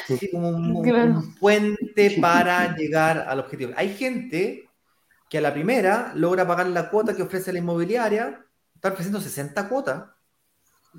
[0.07, 3.73] Sí, como un, puente para llegar al objetivo.
[3.77, 4.69] Hay gente
[5.29, 8.45] que a la primera logra pagar la cuota que ofrece la inmobiliaria,
[8.75, 10.05] está ofreciendo 60 cuotas,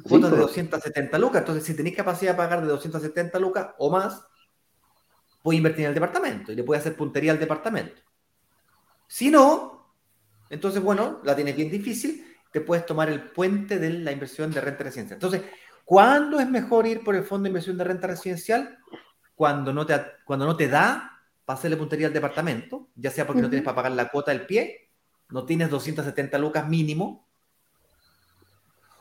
[0.03, 1.41] cuotas de 270 lucas.
[1.41, 4.23] Entonces, si tenéis capacidad de pagar de 270 lucas o más,
[5.41, 8.01] puedes invertir en el departamento y le puedes hacer puntería al departamento.
[9.07, 9.93] Si no,
[10.49, 14.61] entonces, bueno, la tienes bien difícil, te puedes tomar el puente de la inversión de
[14.61, 15.17] renta residencial.
[15.17, 15.43] Entonces,
[15.89, 18.77] ¿Cuándo es mejor ir por el fondo de inversión de renta residencial?
[19.33, 23.41] Cuando no te, cuando no te da para hacerle puntería al departamento, ya sea porque
[23.41, 24.91] no tienes para pagar la cuota del pie,
[25.29, 27.27] no tienes 270 lucas mínimo,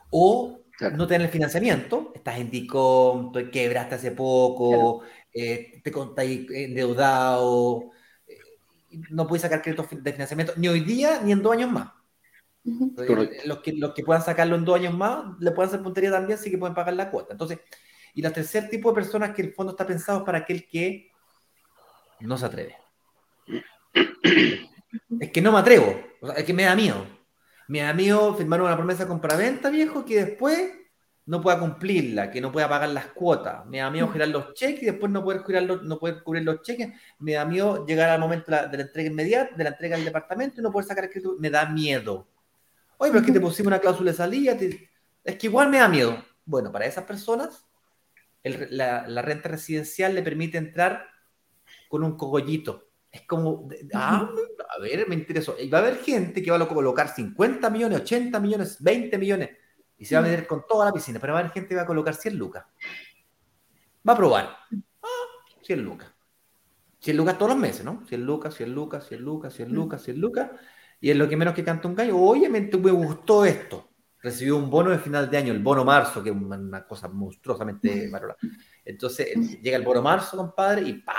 [0.09, 0.61] o
[0.95, 7.91] no tienes el financiamiento, estás en DICOM, quebraste hace poco, eh, te contáis endeudado,
[8.27, 8.39] eh,
[9.11, 11.98] no puedes sacar créditos de financiamiento ni hoy día ni en dos años más.
[12.63, 16.37] Los que, los que puedan sacarlo en dos años más, le pueden hacer puntería también,
[16.37, 17.33] sí que pueden pagar la cuota.
[17.33, 17.59] Entonces,
[18.13, 21.11] y el tercer tipo de personas que el fondo está pensado para aquel que
[22.19, 22.75] no se atreve.
[25.19, 25.95] Es que no me atrevo,
[26.35, 27.05] es que me da miedo.
[27.67, 30.71] Me da miedo firmar una promesa de compraventa, viejo, que después
[31.25, 33.63] no pueda cumplirla, que no pueda pagar las cuotas.
[33.67, 36.63] Me da miedo girar los cheques y después no poder, girar no poder cubrir los
[36.63, 36.89] cheques.
[37.19, 40.59] Me da miedo llegar al momento de la, entrega inmediata, de la entrega del departamento
[40.59, 41.37] y no poder sacar escritura.
[41.39, 42.27] Me da miedo.
[43.01, 44.57] Oye, pero es que te pusimos una cláusula de salida,
[45.23, 46.23] es que igual me da miedo.
[46.45, 47.65] Bueno, para esas personas,
[48.43, 51.07] la, renta residencial le permite entrar
[51.87, 52.89] con un cogollito.
[53.09, 54.29] Es como, ah,
[54.69, 55.55] a ver, me interesó.
[55.59, 59.49] Y va a haber gente que va a colocar 50 millones, 80 millones, 20 millones
[59.97, 61.75] y se va a meter con toda la piscina, pero va a haber gente que
[61.75, 62.65] va a colocar 100 lucas.
[64.07, 64.57] Va a probar.
[65.03, 65.07] Ah,
[65.61, 66.09] 100 lucas.
[66.99, 68.05] 100 lucas todos los meses, ¿no?
[68.07, 70.51] 100 lucas, 100 lucas, 100 lucas, 100 lucas, 100 lucas.
[71.01, 72.17] Y es lo que menos que canta un gallo.
[72.17, 73.87] Oye, me, gustó esto.
[74.21, 78.09] Recibió un bono de final de año, el bono marzo, que es una cosa monstruosamente
[78.09, 78.37] valorada.
[78.83, 81.13] Entonces llega el bono marzo, compadre, y ¡pa!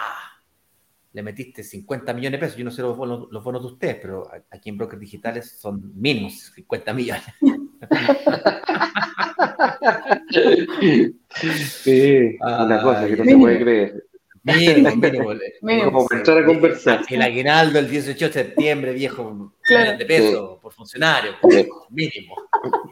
[1.13, 2.59] Le metiste 50 millones de pesos.
[2.59, 5.99] Yo no sé los bonos, los bonos de ustedes, pero aquí en brokers digitales son
[5.99, 7.25] mínimos 50 millones.
[11.83, 14.10] sí, una cosa que no se puede creer.
[14.43, 15.31] Mínimo, mínimo.
[15.63, 17.05] mínimo Como empezar a conversar.
[17.09, 21.33] El aguinaldo el 18 de septiembre, viejo, de peso por funcionario,
[21.91, 22.35] mínimo.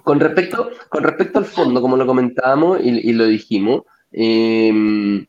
[0.05, 3.83] Con respecto, con respecto al fondo, como lo comentábamos y, lo dijimos,
[4.13, 5.27] em,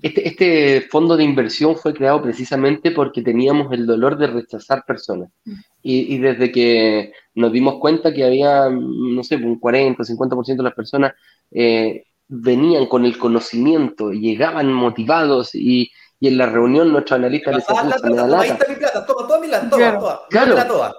[0.00, 5.30] este, este fondo de inversión fue creado precisamente porque teníamos el dolor de rechazar personas.
[5.44, 5.54] Mm.
[5.82, 10.74] Y, desde que nos dimos cuenta que había, no sé, un 40, 50% de las
[10.74, 11.12] personas
[11.50, 12.04] eh,
[12.34, 18.48] venían con el conocimiento, llegaban motivados y, en la reunión nuestro analista les decía, Ahí
[18.48, 20.66] está mi plata, toma toda mi plata, toma, toma, claro.
[20.66, 20.94] toda.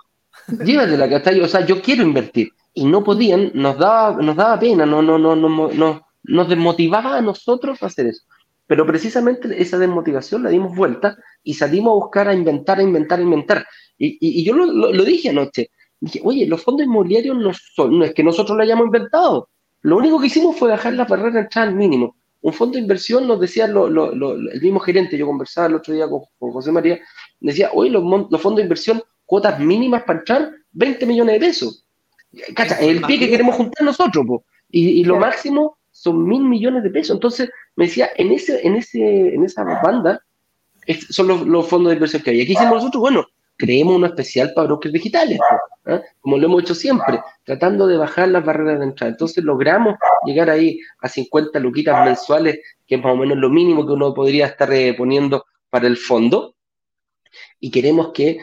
[0.65, 1.39] Llévatela, ¿cachai?
[1.39, 2.49] O sea, yo quiero invertir.
[2.73, 7.17] Y no podían, nos daba, nos daba pena, no, no, no, no, no, nos desmotivaba
[7.17, 8.23] a nosotros hacer eso.
[8.67, 13.19] Pero precisamente esa desmotivación la dimos vuelta y salimos a buscar, a inventar, a inventar,
[13.19, 13.65] a inventar.
[13.97, 15.69] Y, y, yo lo, lo, dije anoche.
[15.99, 19.49] Dije, oye, los fondos inmobiliarios no, son, no es que nosotros lo hayamos inventado.
[19.83, 22.15] Lo único que hicimos fue bajar la barrera de entrada al mínimo.
[22.41, 26.07] Un fondo de inversión, nos decía lo, el mismo gerente, yo conversaba el otro día
[26.09, 26.99] con, José María,
[27.39, 31.85] decía, oye, los, los fondos de inversión, cuotas mínimas para entrar, 20 millones de pesos.
[32.55, 34.25] Cacha, el pie que queremos juntar nosotros,
[34.69, 37.15] Y, y, lo máximo son mil millones de pesos.
[37.15, 40.21] Entonces, me decía, en, ese, en, ese, en esa banda
[41.09, 42.41] son los, fondos de inversión que hay.
[42.41, 43.25] Aquí hicimos nosotros, bueno,
[43.57, 45.39] creemos uno especial para brokers digitales,
[45.85, 46.01] ¿ah?
[46.19, 49.11] como lo hemos hecho siempre, tratando de bajar las barreras de entrada.
[49.11, 49.95] Entonces logramos
[50.25, 54.13] llegar ahí a 50 luquitas mensuales, que es más o menos lo mínimo que uno
[54.13, 56.55] podría estar poniendo para el fondo.
[57.59, 58.39] Y queremos que,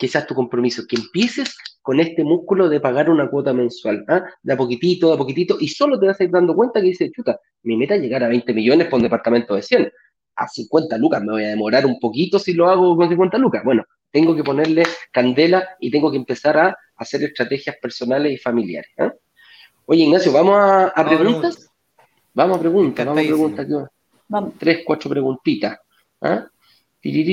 [0.00, 4.24] seas tu compromiso, que empieces con este músculo de pagar una cuota mensual, ¿ah?
[4.42, 6.88] de a poquitito, de a poquitito, y solo te vas a ir dando cuenta que
[6.88, 9.92] dices, chuta, mi meta es llegar a 20 millones por un departamento de 100.
[10.36, 13.62] A 50 lucas me voy a demorar un poquito si lo hago con 50 lucas.
[13.64, 13.84] Bueno,
[14.14, 18.92] tengo que ponerle candela y tengo que empezar a hacer estrategias personales y familiares.
[18.96, 19.12] ¿ah?
[19.86, 21.68] Oye, Ignacio, ¿vamos a, preguntas?
[22.32, 23.66] Vamos a preguntas, vamos a preguntas.
[24.28, 24.52] Vamos.
[24.56, 25.80] Tres, cuatro preguntitas.
[26.20, 26.46] ¿ah?
[27.00, 27.24] Aquí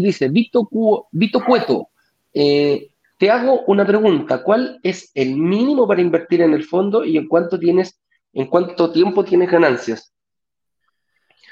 [0.00, 0.70] dice, Vito,
[1.10, 1.88] Vito Cueto,
[2.32, 4.40] eh, te hago una pregunta.
[4.40, 8.00] ¿Cuál es el mínimo para invertir en el fondo y en cuánto tienes,
[8.32, 10.12] en cuánto tiempo tienes ganancias?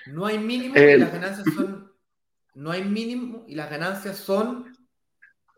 [0.06, 1.93] No hay mínimo eh, las ganancias son.
[2.54, 4.72] No hay mínimo y las ganancias son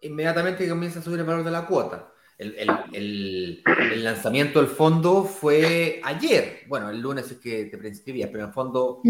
[0.01, 2.13] inmediatamente que comienza a subir el valor de la cuota.
[2.39, 3.63] El,
[4.03, 6.61] lanzamiento del fondo fue ayer.
[6.69, 9.01] Bueno, el lunes es que te prescribías, pero en el fondo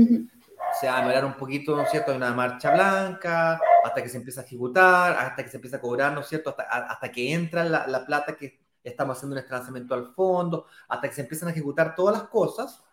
[0.80, 2.12] se va a demorar un poquito, ¿no es cierto?
[2.12, 5.80] Hay una marcha blanca, hasta que se empieza a ejecutar, hasta que se empieza a
[5.80, 6.50] cobrar, ¿no es cierto?
[6.50, 10.66] Hasta, hasta que entra la, la, plata que estamos haciendo en este lanzamiento al fondo,
[10.88, 12.84] hasta que se empiezan a ejecutar todas las cosas,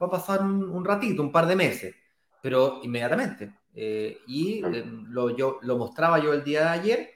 [0.00, 1.94] va a pasar un, ratito, un par de meses,
[2.42, 3.52] pero inmediatamente.
[3.78, 7.10] Eh, y eh, lo, yo, lo mostraba yo el día de ayer,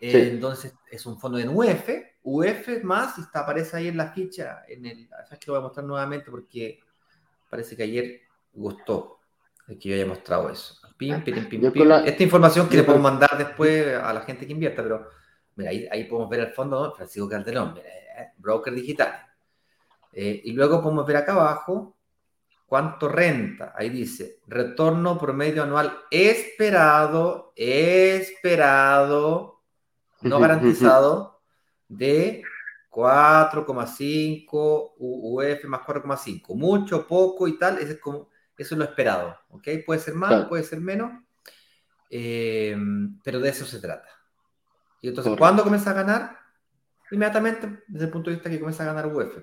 [0.00, 1.88] eh, entonces es un fondo en UF,
[2.24, 5.60] UF más, y está, aparece ahí en la ficha, en el, ¿sabes que lo voy
[5.60, 6.32] a mostrar nuevamente?
[6.32, 6.80] Porque
[7.48, 8.22] parece que ayer
[8.52, 9.20] gustó
[9.66, 10.74] que yo haya mostrado eso.
[12.04, 15.08] Esta información que le puedo mandar después a la gente que invierta, pero
[15.54, 19.12] mira, ahí, ahí podemos ver el fondo, Francisco Calderón, eh, broker digital.
[20.12, 21.97] Eh, y luego podemos ver acá abajo
[22.68, 23.72] cuánto renta.
[23.74, 29.62] Ahí dice, retorno promedio anual esperado, esperado,
[30.20, 31.40] no garantizado,
[31.88, 32.42] de
[32.90, 36.54] 4,5 UF más 4,5.
[36.54, 39.68] Mucho, poco y tal, es como eso es lo esperado, ¿ok?
[39.86, 41.12] Puede ser más, puede ser menos,
[42.10, 42.76] eh,
[43.22, 44.08] pero de eso se trata.
[45.00, 46.38] Y entonces, ¿cuándo comienza a ganar?
[47.12, 49.38] Inmediatamente, desde el punto de vista que comienza a ganar UF.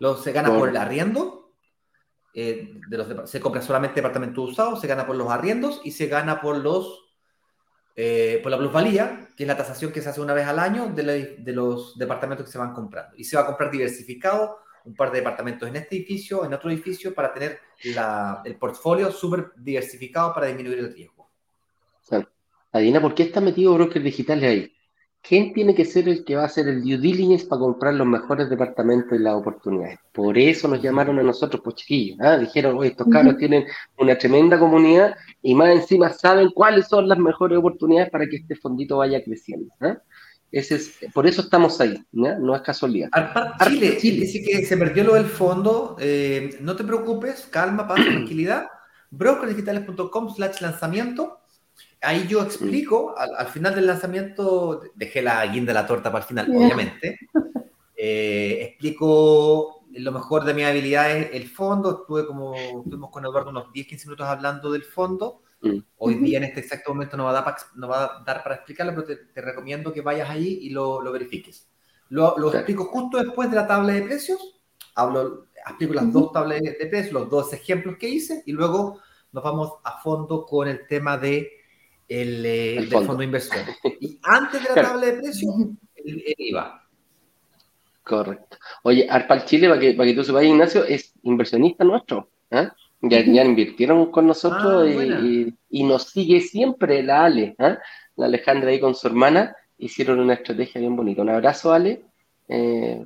[0.00, 1.39] Lo, se gana por el arriendo,
[2.34, 6.06] eh, de los, se compra solamente departamentos usados, se gana por los arriendos y se
[6.06, 7.10] gana por los
[7.96, 10.86] eh, por la plusvalía, que es la tasación que se hace una vez al año
[10.86, 13.14] de, los departamentos que se van comprando.
[13.16, 16.70] Y se va a comprar diversificado un par de departamentos en este edificio, en otro
[16.70, 17.58] edificio, para tener
[18.44, 21.28] el portfolio súper diversificado para disminuir el riesgo.
[22.72, 24.72] Adina, ¿por qué está metido brokers digitales ahí?
[25.22, 28.06] ¿Quién tiene que ser el que va a hacer el due diligence para comprar los
[28.06, 29.98] mejores departamentos y las oportunidades?
[30.12, 32.18] Por eso nos llamaron a nosotros, pues chiquillos.
[32.20, 32.38] ¿ah?
[32.38, 33.66] Dijeron, oye, estos cabros tienen
[33.98, 38.56] una tremenda comunidad y más encima saben cuáles son las mejores oportunidades para que este
[38.56, 39.72] fondito vaya creciendo.
[39.80, 39.98] ¿ah?
[40.50, 43.10] Ese es, por eso estamos ahí, no es casualidad.
[43.64, 45.96] Chile, Chile, dice que se perdió lo del fondo.
[46.00, 48.66] Eh, no te preocupes, calma, paz, tranquilidad.
[49.10, 51.39] Brokersdigitales.com slash lanzamiento.
[52.02, 56.28] Ahí yo explico, al, final del lanzamiento, dejé la guinda de la torta para el
[56.28, 57.18] final, obviamente.
[58.02, 62.00] Eh, explico lo mejor de mis habilidades, el fondo.
[62.00, 65.42] Estuve como, estuvimos con Eduardo unos 10-15 minutos hablando del fondo.
[65.60, 65.78] Mm.
[65.98, 68.42] Hoy día, en este exacto momento, no va a dar para, no va a dar
[68.42, 71.68] para explicarlo, pero te, recomiendo que vayas ahí y lo, lo verifiques.
[72.08, 74.62] Lo, lo explico justo después de la tabla de precios.
[74.94, 78.98] Hablo, explico las dos tablas de precios, los dos ejemplos que hice, y luego
[79.32, 81.59] nos vamos a fondo con el tema de
[82.10, 83.16] el, eh, fondo.
[83.16, 83.64] de inversión.
[84.00, 85.54] Y antes de la tabla de precios,
[85.94, 86.86] el, IVA.
[88.02, 88.58] Correcto.
[88.82, 92.28] Oye, Arpal Chile, para que, para que tú sepas, Ignacio, es inversionista nuestro.
[92.50, 92.68] ¿eh?
[93.02, 95.20] Ya, ya, invirtieron con nosotros ah,
[95.70, 97.78] y, nos sigue siempre la Ale, ¿eh?
[98.16, 101.22] la Alejandra ahí con su hermana, hicieron una estrategia bien bonita.
[101.22, 102.02] Un abrazo, Ale.
[102.48, 103.02] Eh,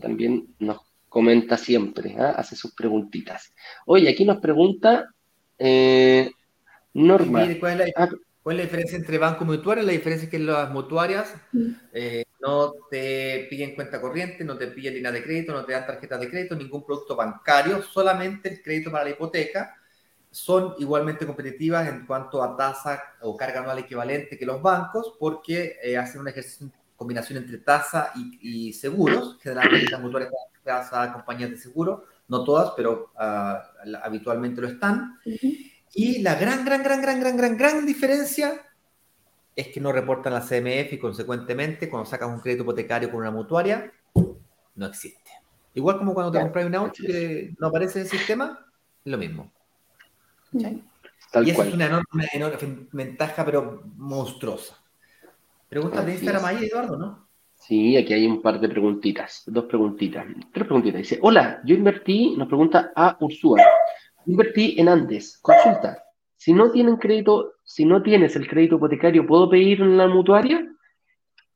[0.00, 2.32] también nos comenta siempre, ¿eh?
[2.36, 3.54] hace sus preguntitas.
[3.86, 5.08] Oye, aquí nos pregunta
[5.58, 6.30] eh,
[6.92, 7.48] Norma.
[7.96, 8.08] Ah,
[8.46, 9.82] ¿Cuál es, la, diferencia entre banco y mutuaria?
[9.82, 11.70] La diferencia es que las mutuarias mm.
[11.92, 15.84] eh, no te piden cuenta corriente, no te piden línea de crédito, no te dan
[15.84, 19.76] tarjeta de crédito, ningún producto bancario, solamente el crédito para la hipoteca.
[20.30, 25.80] Son igualmente competitivas en cuanto a tasa o carga anual equivalente que los bancos porque
[25.98, 29.38] hacen un ejercicio combinación entre tasa y, seguros.
[29.42, 30.32] Generalmente las mutuarias
[30.64, 33.72] a compañías de seguro, no todas, pero ah,
[34.04, 35.18] habitualmente lo están.
[35.98, 38.60] Y la gran, gran, gran, gran, gran, gran, gran diferencia
[39.56, 43.30] es que no reportan la CMF y consecuentemente cuando sacas un crédito hipotecario con una
[43.30, 43.90] mutuaria,
[44.74, 45.30] no existe.
[45.72, 48.66] Igual como cuando te compras un auto que no aparece en el sistema,
[49.02, 49.50] es lo mismo.
[50.52, 54.76] y eso es una enorme, enorme, ventaja, pero monstruosa.
[55.66, 57.26] Preguntas de Instagram ahí, Eduardo, ¿no?
[57.54, 60.98] Sí, aquí hay un par de preguntitas, dos preguntitas, tres preguntitas.
[60.98, 63.62] Dice, hola, yo invertí, nos pregunta a Ursúa,
[64.26, 66.02] invertí en Andes, consulta,
[66.36, 70.66] si no tienen crédito, si no tienes el crédito hipotecario, ¿puedo pedir en la mutuaria?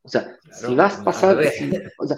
[0.03, 1.39] O sea, si vas a pasar,
[1.99, 2.17] o sea,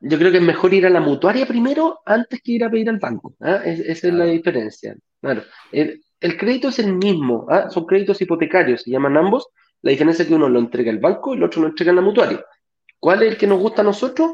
[0.00, 2.88] yo creo que es mejor ir a la mutuaria primero antes que ir a pedir
[2.88, 3.34] al banco.
[3.40, 3.62] ¿ah?
[3.64, 4.96] esa es la diferencia.
[5.20, 5.42] Claro,
[5.72, 6.02] el,
[6.38, 7.68] crédito es el mismo, ¿ah?
[7.70, 9.48] son créditos hipotecarios, se llaman ambos.
[9.82, 11.96] La diferencia es que uno lo entrega el banco y el otro lo entrega en
[11.96, 12.44] la mutuaria.
[12.98, 14.30] ¿Cuál es el que nos gusta a nosotros?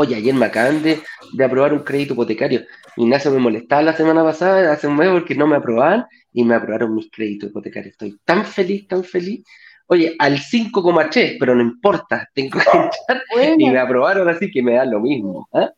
[0.00, 1.02] Oye, ayer me acaban de,
[1.44, 2.64] aprobar un crédito hipotecario.
[2.96, 6.54] Ignacio me molestaba la semana pasada, hace un mes, porque no me aprobaban y me
[6.54, 7.94] aprobaron mis créditos hipotecarios.
[7.94, 9.44] Estoy tan feliz, tan feliz.
[9.88, 13.22] Oye, al 5,3, pero no importa, tengo que entrar
[13.58, 15.48] y me aprobaron así que me da lo mismo.
[15.52, 15.68] ¿eh?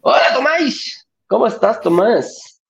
[0.00, 1.08] Hola, Tomás.
[1.26, 2.62] ¿Cómo estás, Tomás?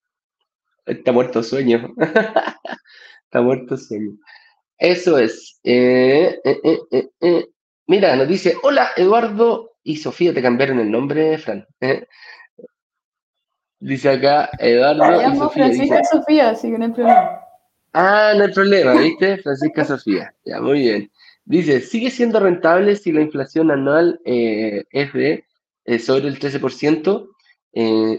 [0.87, 1.93] Está muerto sueño.
[3.25, 4.13] Está muerto sueño.
[4.79, 5.61] Eso es.
[5.63, 7.47] Eh, eh, eh
[7.89, 11.65] Mira, nos dice, hola Eduardo y Sofía, te cambiaron el nombre, Fran.
[11.81, 12.05] ¿eh?
[13.79, 15.23] Dice acá Eduardo.
[15.23, 17.41] y Sofía, Francisca Sofía, así que no hay problema.
[17.93, 19.39] Ah, no hay problema, ¿viste?
[19.39, 20.35] Francisca Sofía.
[20.45, 21.11] Ya, muy bien.
[21.45, 25.45] Dice, ¿sigue siendo rentable si la inflación anual eh, es de
[25.85, 27.29] eh, sobre el 13%?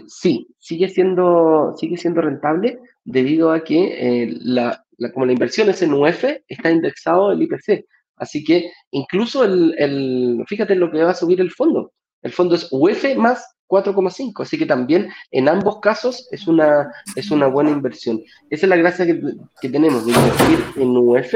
[0.07, 5.93] sí, sigue siendo, sigue siendo rentable debido a que la, como la inversión es en
[5.93, 7.83] UF, está indexado el IPC.
[8.17, 11.93] Así que incluso el, fíjate en lo que va a subir el fondo.
[12.21, 17.31] El fondo es UF más 4,5, así que también en ambos casos es una, es
[17.31, 18.21] una buena inversión.
[18.49, 21.33] Esa es la gracia que, tenemos de invertir en UF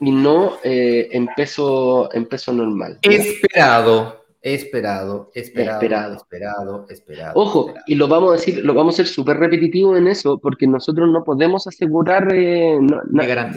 [0.00, 2.98] y no eh, en, peso, en peso normal.
[3.02, 4.21] Esperado.
[4.44, 7.32] Esperado, esperado, esperado, esperado, esperado.
[7.36, 10.66] Ojo, y lo vamos a decir, lo vamos a ser súper repetitivo en eso, porque
[10.66, 12.76] nosotros no podemos asegurar, eh,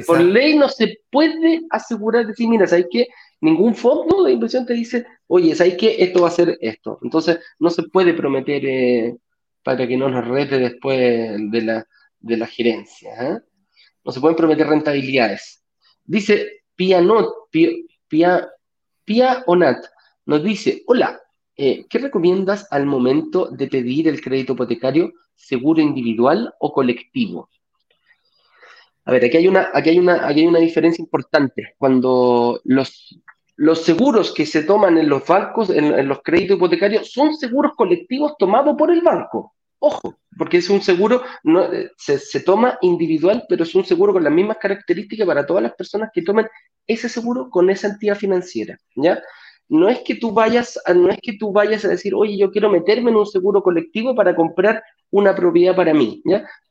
[0.06, 3.08] por ley no se puede asegurar, decir, mira, ¿sabes qué?
[3.42, 5.96] Ningún fondo de inversión te dice, oye, ¿sabes qué?
[6.04, 7.00] Esto va a ser esto.
[7.02, 9.18] Entonces, no se puede prometer eh,
[9.64, 11.88] para que no nos rete después de la,
[12.20, 13.10] de la gerencia.
[13.22, 13.40] ¿eh?
[14.04, 15.64] No se pueden prometer rentabilidades.
[16.04, 17.70] Dice Pianot, Pia,
[18.08, 18.48] Pia,
[19.04, 19.84] Pia Onat
[20.26, 21.20] nos dice, hola,
[21.58, 27.50] eh, ¿qué recomiendas al momento de pedir el crédito hipotecario, seguro individual o colectivo?
[29.06, 31.76] A ver, aquí hay una, aquí hay una, aquí hay una diferencia importante.
[31.78, 33.20] Cuando los,
[33.56, 38.34] los seguros que se toman en los bancos, en, los créditos hipotecarios, son seguros colectivos
[38.38, 39.54] tomados por el banco.
[39.78, 44.14] Ojo, porque es un seguro, no, eh, se, se, toma individual, pero es un seguro
[44.14, 46.48] con las mismas características para todas las personas que tomen
[46.88, 48.78] ese seguro con esa entidad financiera.
[48.96, 49.22] ¿ya?
[49.68, 52.52] No es que tú vayas a, no es que tú vayas a decir, oye, yo
[52.52, 56.22] quiero meterme en un seguro colectivo para comprar una propiedad para mí.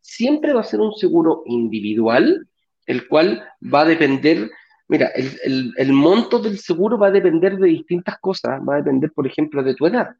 [0.00, 2.46] Siempre va a ser un seguro individual,
[2.86, 4.50] el cual va a depender,
[4.88, 9.26] mira, el, monto del seguro va a depender de distintas cosas, va a depender, por
[9.26, 10.10] ejemplo, de tu edad.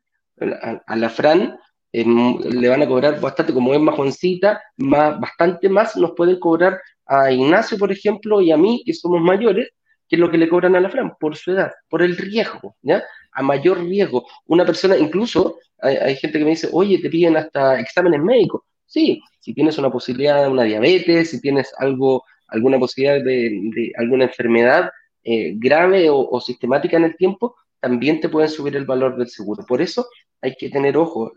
[0.87, 1.57] A, la Fran
[1.93, 6.81] le van a cobrar bastante, como es más jovencita, más, bastante más nos pueden cobrar
[7.07, 9.69] a Ignacio, por ejemplo, y a mí, que somos mayores,
[10.09, 11.15] ¿Qué es lo que le cobran a la FRAN?
[11.19, 13.03] Por su edad, por el riesgo, ¿ya?
[13.33, 14.27] A mayor riesgo.
[14.47, 18.63] Una persona, incluso, hay, gente que me dice, oye, te piden hasta exámenes médicos.
[18.87, 24.25] Sí, si tienes una posibilidad de una diabetes, si tienes algo, alguna posibilidad de, alguna
[24.25, 24.91] enfermedad
[25.25, 29.65] eh, grave o, sistemática en el tiempo, también te pueden subir el valor del seguro.
[29.67, 30.07] Por eso
[30.41, 31.33] hay que tener ojo,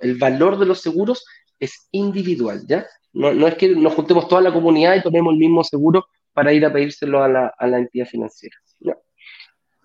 [0.00, 1.24] el valor de los seguros
[1.58, 2.86] es individual, ¿ya?
[3.14, 6.52] No, no es que nos juntemos toda la comunidad y tomemos el mismo seguro para
[6.52, 8.56] ir a pedírselo a la, entidad financiera.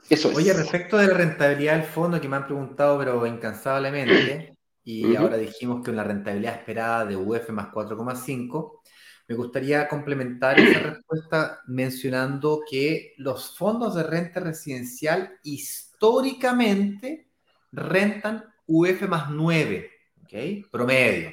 [0.09, 0.37] Eso es.
[0.37, 5.35] Oye, respecto de la rentabilidad del fondo que me han preguntado, pero incansablemente, y ahora
[5.35, 8.79] dijimos que una rentabilidad esperada de UF más 4,5,
[9.27, 17.27] me gustaría complementar esa respuesta mencionando que los fondos de renta residencial históricamente
[17.73, 19.91] rentan UF más 9,
[20.23, 20.69] ¿ok?
[20.71, 21.31] Promedio.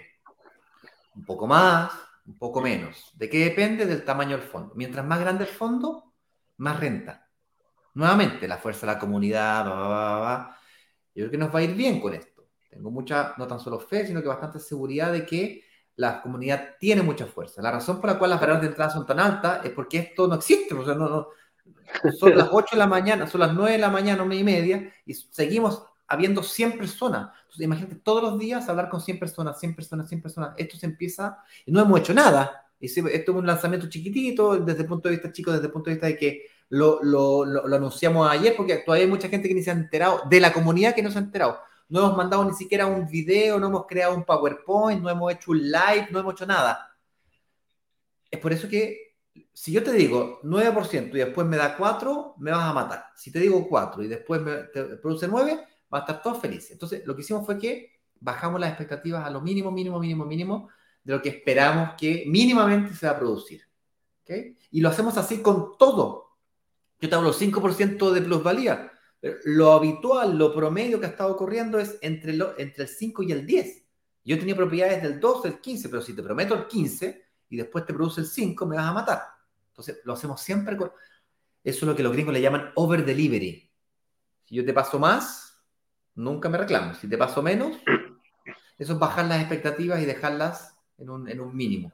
[1.15, 1.93] Un poco más,
[2.27, 3.13] un poco menos.
[3.15, 3.87] ¿De qué depende?
[3.87, 4.75] Del tamaño del fondo.
[4.75, 6.15] Mientras más grande el fondo,
[6.59, 7.29] más renta.
[7.95, 9.67] Nuevamente, la fuerza de la comunidad,
[11.15, 12.49] yo creo que nos va a ir bien con esto.
[12.69, 15.65] Tengo mucha, no tan solo fe, sino que bastante seguridad de que
[15.97, 17.63] la comunidad tiene mucha fuerza.
[17.63, 20.27] La razón por la cual las barreras de entrada son tan altas es porque esto
[20.27, 20.75] no existe.
[20.75, 21.29] O sea, no,
[22.19, 24.93] son las 8 de la mañana, son las 9 de la mañana, 1 y media,
[25.07, 27.31] y seguimos habiendo 100 personas.
[27.43, 30.55] Entonces, imagínate todos los días hablar con 100 personas, 100 personas, 100 personas.
[30.57, 32.65] Esto se empieza y no hemos hecho nada.
[32.81, 35.97] Esto es un lanzamiento chiquitito desde el punto de vista chico, desde el punto de
[35.97, 39.63] vista de que lo, lo, lo, anunciamos ayer, porque todavía hay mucha gente que ni
[39.63, 41.59] se ha enterado, de la comunidad que no se ha enterado.
[41.89, 45.53] No hemos mandado ni siquiera un video, no hemos creado un PowerPoint, no hemos hecho
[45.53, 46.91] un live, no hemos hecho nada.
[48.31, 49.15] Es por eso que
[49.53, 53.07] si yo te digo 9% y después me da 4, me vas a matar.
[53.17, 54.65] Si te digo 4 y después me
[55.01, 55.65] produce 9,
[55.95, 56.71] va a estar todo feliz.
[56.73, 60.69] Entonces, lo que hicimos fue que bajamos las expectativas a lo mínimo, mínimo, mínimo, mínimo
[61.05, 63.63] de lo que esperamos que mínimamente se va a producir.
[64.23, 64.57] ¿Okay?
[64.71, 66.39] Y lo hacemos así con todo.
[67.01, 68.91] Yo te hablo 5% de plusvalía.
[69.45, 73.33] Lo habitual, lo promedio que ha estado ocurriendo es entre, lo, entre el 5 y
[73.33, 73.85] el 10.
[74.25, 77.85] Yo tenía propiedades del 2, el 15, pero si te prometo el 15 y después
[77.85, 79.23] te produce el 5, me vas a matar.
[79.69, 80.91] Entonces, lo hacemos siempre con...
[81.63, 83.71] Eso es lo que los gringos le llaman over delivery.
[84.45, 85.44] Si yo te paso más,
[86.15, 86.95] nunca me reclamo.
[86.95, 87.77] Si te paso menos,
[88.79, 91.93] eso es bajar las expectativas y dejarlas en un, en un mínimo.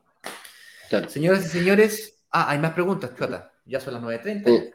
[1.09, 3.53] Señoras y señores, ah, hay más preguntas, Chota.
[3.65, 4.75] Ya son las 9.30.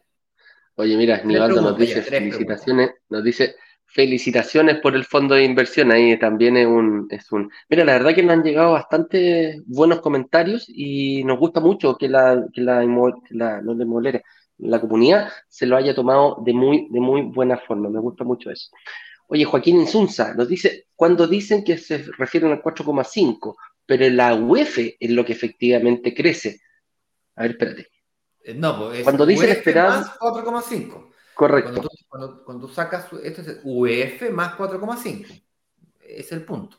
[0.76, 3.56] Oye, mira, Nivaldo nos dice felicitaciones, nos dice
[3.86, 5.92] felicitaciones por el fondo de inversión.
[5.92, 7.50] Ahí también es un, es un.
[7.70, 12.10] Mira, la verdad que nos han llegado bastante buenos comentarios y nos gusta mucho que
[12.10, 12.84] la, que la,
[13.30, 13.62] la,
[14.58, 17.90] la comunidad se lo haya tomado de muy, de muy buena forma.
[17.90, 18.70] Me gusta mucho eso.
[19.28, 24.96] Oye, Joaquín Insunza nos dice, cuando dicen que se refieren al 4,5, pero la UEF
[25.00, 26.62] es lo que efectivamente crece.
[27.36, 27.88] A ver, espérate.
[28.44, 30.02] Eh, no, pues cuando dice esperado.
[30.02, 31.12] Más 4,5.
[31.34, 31.88] Correcto.
[32.08, 35.44] Cuando tú, sacas, esto es UF más 4,5.
[36.00, 36.78] Es el punto.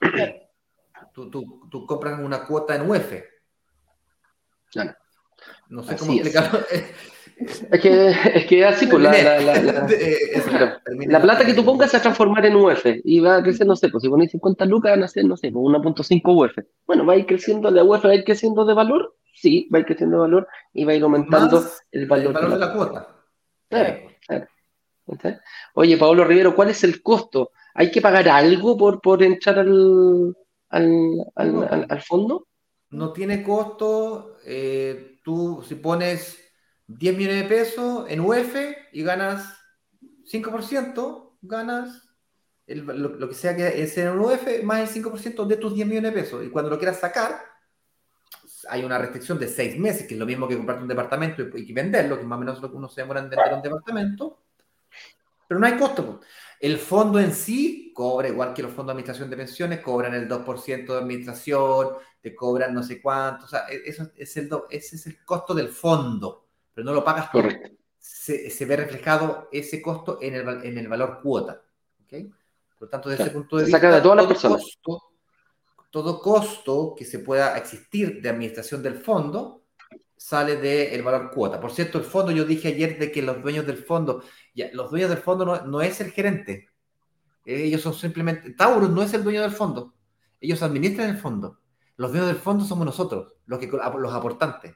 [1.13, 3.13] Tú, tú, tú, compras una cuota en UF.
[5.69, 6.61] No sé cómo explicarlo.
[7.37, 9.61] Es que, es que así, pues la, la, la,
[11.07, 13.67] la, plata que tú pongas se va a transformar en UF y va a crecer,
[13.67, 16.65] no sé, pues si pones 50 lucas van a ser, no sé, 1.5 pues UF.
[16.87, 19.79] Bueno, va a ir creciendo, la UF va a ir creciendo de valor sí, va
[19.79, 23.09] a ir creciendo el valor y va a ir aumentando el valor, de la cuota.
[23.69, 24.47] Claro, claro.
[25.75, 27.53] Oye, Pablo Rivero, ¿cuál es el costo?
[27.75, 30.35] ¿Hay que pagar algo por, por entrar al,
[30.69, 32.49] al, fondo?
[32.91, 34.39] No tiene costo.
[34.45, 36.46] Eh, tú, si pones
[36.89, 38.55] 10 millones de pesos en UF
[38.93, 39.59] y ganas
[40.31, 42.03] 5%, ganas
[42.67, 46.21] lo, que sea que es en UF más el 5% de tus 10 millones de
[46.21, 46.45] pesos.
[46.45, 47.41] Y cuando lo quieras sacar,
[48.69, 51.73] hay una restricción de seis meses, que es lo mismo que comprarte un departamento y,
[51.73, 54.43] venderlo, que más o menos lo que uno se demora en vender un departamento,
[55.47, 56.21] pero no hay costo.
[56.59, 60.29] El fondo en sí cobra, igual que los fondos de administración de pensiones, cobran el
[60.29, 61.89] 2% de administración,
[62.21, 65.55] te cobran no sé cuánto, o sea, e, eso es el ese es el costo
[65.55, 66.46] del fondo,
[66.77, 67.31] pero no lo pagas
[67.99, 71.63] Se, se, ve reflejado ese costo en el, en el valor cuota.
[72.05, 72.25] ¿okay?
[72.79, 74.63] Por lo tanto, desde ese punto de vista, de todas las personas
[75.97, 79.63] todo costo que se pueda existir de administración del fondo
[80.15, 81.59] sale del valor cuota.
[81.59, 84.23] Por cierto, el fondo, yo dije ayer de que los dueños del fondo,
[84.55, 86.69] ya, los dueños del fondo no, es el gerente.
[87.47, 89.95] Ellos son simplemente, Taurus no es el dueño del fondo.
[90.39, 91.61] Ellos administran el fondo.
[91.97, 94.75] Los dueños del fondo somos nosotros, los, que, los aportantes.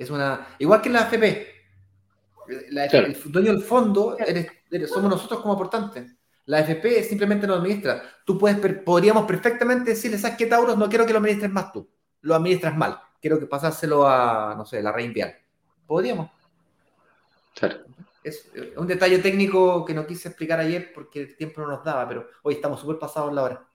[0.00, 1.46] Es una, igual que la AFP.
[2.48, 4.16] El dueño del fondo
[4.88, 6.16] somos nosotros como aportantes.
[6.46, 8.02] La FP simplemente no administra.
[8.24, 10.78] Tú puedes, podríamos perfectamente decirle, ¿sabes qué, Tauros?
[10.78, 11.86] No quiero que lo administres más tú.
[12.22, 12.98] Lo administras mal.
[13.20, 15.36] Quiero que pasárselo a, no sé, la reinvial.
[15.86, 16.30] Podríamos.
[17.54, 17.80] Claro.
[18.24, 22.08] Es un detalle técnico que no quise explicar ayer porque el tiempo no nos daba,
[22.08, 23.68] pero hoy estamos súper pasados la hora.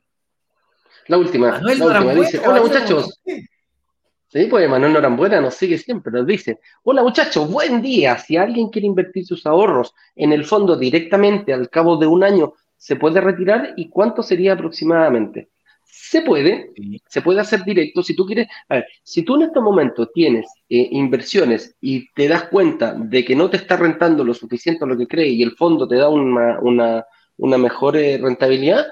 [1.06, 1.52] La última.
[1.52, 3.22] Manuel la última dice, hola muchachos.
[4.36, 8.18] Sí, pues Manuel Norambuena nos sigue siempre, nos dice, hola muchachos, buen día.
[8.18, 12.54] Si alguien quiere invertir sus ahorros en el fondo directamente al cabo de un año
[12.76, 15.52] se puede retirar y cuánto sería aproximadamente.
[15.86, 16.74] Se puede,
[17.08, 18.04] se puede hacer directo.
[18.04, 22.28] Si tú quieres, a ver, si tú en este momento tienes eh, inversiones y te
[22.28, 25.56] das cuenta de que no te está rentando lo suficiente lo que crees y el
[25.56, 27.06] fondo te da una, una,
[27.38, 28.86] una mejor eh, rentabilidad,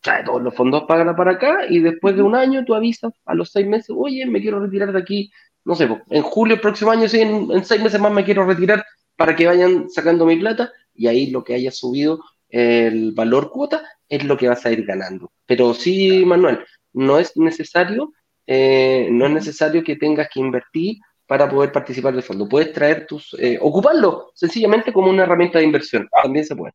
[0.00, 3.34] trae todos los fondos, págala para acá y después de un año tú avisas a
[3.34, 5.30] los seis meses, oye, me quiero retirar de aquí,
[5.64, 8.84] no sé, en julio el próximo año, sí, en, seis meses más me quiero retirar
[9.16, 13.82] para que vayan sacando mi plata y ahí lo que haya subido el valor cuota
[14.08, 15.30] es lo que vas a ir ganando.
[15.44, 16.60] Pero sí, Manuel,
[16.92, 18.12] no es necesario,
[18.46, 20.96] eh, no es necesario que tengas que invertir
[21.26, 22.48] para poder participar del fondo.
[22.48, 26.08] Puedes traer tus, eh, ocuparlo sencillamente como una herramienta de inversión.
[26.22, 26.72] También se puede.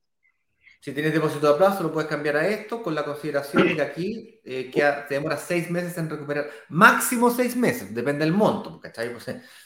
[0.84, 3.82] Si tienes depósito de plazo, lo puedes cambiar a esto con la consideración de que
[3.82, 4.70] aquí eh,
[5.08, 9.10] te demora seis meses en recuperar, máximo seis meses, depende del monto, ¿cachai?
[9.10, 9.24] Pues,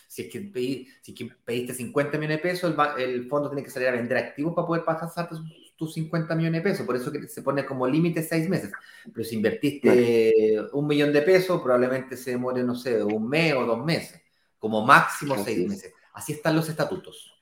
[0.08, 0.52] si, es que
[1.02, 4.68] si pediste 50 millones de pesos, el, fondo tiene que salir a vender activos para
[4.68, 5.28] poder pasar
[5.76, 8.72] tus 50 millones de pesos, por eso que se pone como límite seis meses.
[9.12, 13.66] Pero si invertiste un millón de pesos, probablemente se demore, no sé, un mes o
[13.66, 14.22] dos meses,
[14.60, 15.94] como máximo seis meses.
[16.14, 17.34] Así están los estatutos.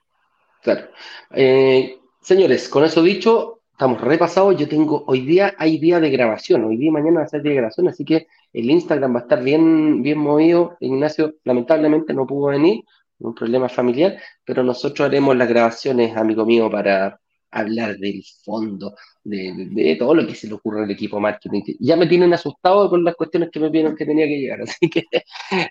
[0.64, 0.88] Claro.
[1.32, 4.56] Eh, señores, con eso dicho, estamos repasados.
[4.58, 7.42] Yo tengo, hoy día hay día de grabación, hoy día y mañana va a ser
[7.42, 10.78] día de grabación, así que el Instagram va a estar bien, bien movido.
[10.80, 12.86] Ignacio, lamentablemente, no pudo venir,
[13.20, 17.20] un problema familiar, pero nosotros haremos las grabaciones, amigo mío, para
[17.52, 18.96] hablar del fondo,
[19.26, 21.62] de, todo lo que se le ocurre al equipo marketing.
[21.80, 24.90] Ya me tienen asustado con las cuestiones que me vieron que tenía que llegar, así
[24.90, 25.04] que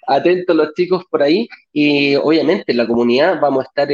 [0.07, 1.49] atentos los chicos por ahí.
[1.73, 3.89] Y obviamente en la comunidad vamos a estar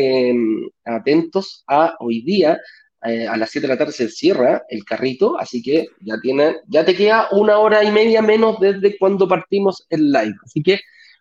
[0.84, 2.58] atentos a hoy día
[3.02, 6.56] eh, a las 7 de la tarde se cierra el carrito, así que ya, tiene,
[6.66, 10.34] ya te queda una hora y media menos desde cuando partimos el live.
[10.44, 10.80] Así que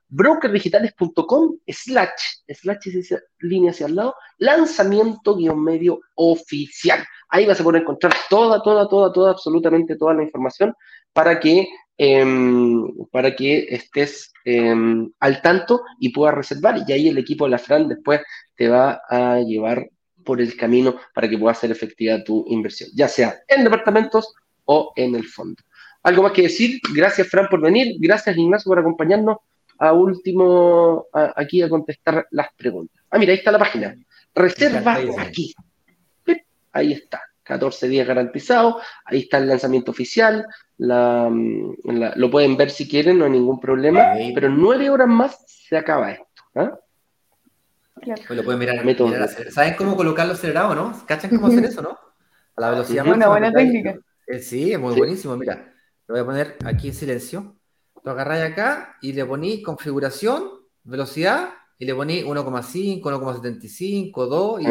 [0.10, 7.06] brokerdigitales.com slash, slash es línea hacia el lado, lanzamiento guion medio oficial.
[7.30, 10.73] Ahí vas a poder encontrar toda, toda, toda, toda, absolutamente toda la información
[11.14, 16.84] para que, em, para que estés em, al tanto y puedas reservar.
[16.88, 18.22] Y ahí el equipo de la Fran después
[18.56, 19.89] te va a llevar
[20.24, 24.34] por el camino para que pueda ser efectiva tu inversión, ya sea en departamentos
[24.66, 25.62] o en el fondo.
[26.04, 26.80] ¿Algo más que decir?
[26.94, 27.96] Gracias, Fran, por venir.
[28.00, 29.38] Gracias, Ignacio, por acompañarnos
[29.80, 33.04] a último aquí a contestar las preguntas.
[33.10, 33.96] Ah, mira, ahí está la página.
[34.34, 35.54] Reserva aquí.
[36.72, 37.22] Ahí está.
[37.44, 38.76] 14 días garantizados.
[39.06, 40.46] Ahí está el lanzamiento oficial.
[40.78, 44.14] lo pueden ver si quieren, no hay ningún problema.
[44.34, 46.80] Pero en nueve horas más se acaba esto.
[48.11, 48.15] ¿Ah?
[48.27, 51.05] Pues lo pueden mirar, ¿Saben cómo colocarlo acelerado, no?
[51.05, 51.97] ¿Cachan cómo hacer eso, no?
[52.55, 53.97] A la velocidad Es una buena técnica.
[54.27, 55.35] Eh, sí, es muy buenísimo.
[55.38, 55.73] Mira,
[56.07, 57.55] lo voy a poner aquí en silencio.
[58.03, 60.49] Lo agarráis acá y le poní configuración,
[60.84, 64.65] velocidad, y le poní 1,5, 1,75, 2 y.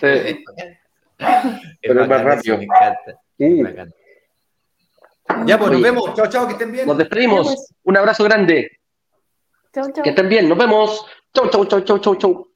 [0.00, 0.44] Sí.
[1.82, 2.56] Pero es más rápido.
[2.56, 3.20] Me encanta.
[3.38, 3.96] Me encanta.
[5.46, 6.14] Ya, pues nos vemos.
[6.14, 6.86] Chao, chao, que estén bien.
[6.86, 7.72] Nos despedimos.
[7.84, 8.79] Un abrazo grande.
[9.72, 11.06] Que estén bien, nos vemos.
[11.32, 12.46] Chau, chau, chau, chau, chau, chau.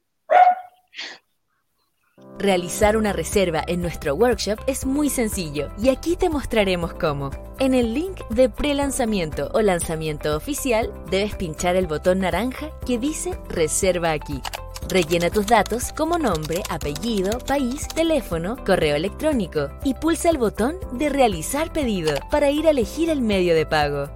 [2.37, 7.31] Realizar una reserva en nuestro workshop es muy sencillo y aquí te mostraremos cómo.
[7.59, 13.39] En el link de pre-lanzamiento o lanzamiento oficial debes pinchar el botón naranja que dice
[13.47, 14.41] Reserva aquí.
[14.89, 21.07] Rellena tus datos como nombre, apellido, país, teléfono, correo electrónico y pulsa el botón de
[21.07, 24.09] Realizar pedido para ir a elegir el medio de pago.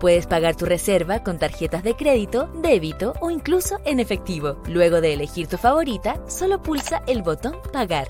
[0.00, 4.56] Puedes pagar tu reserva con tarjetas de crédito, débito o incluso en efectivo.
[4.68, 8.08] Luego de elegir tu favorita, solo pulsa el botón Pagar.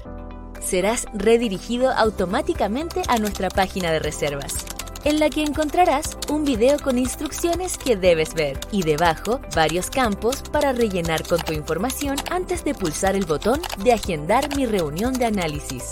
[0.61, 4.67] Serás redirigido automáticamente a nuestra página de reservas,
[5.05, 10.43] en la que encontrarás un video con instrucciones que debes ver y debajo varios campos
[10.53, 15.25] para rellenar con tu información antes de pulsar el botón de Agendar mi reunión de
[15.25, 15.85] análisis.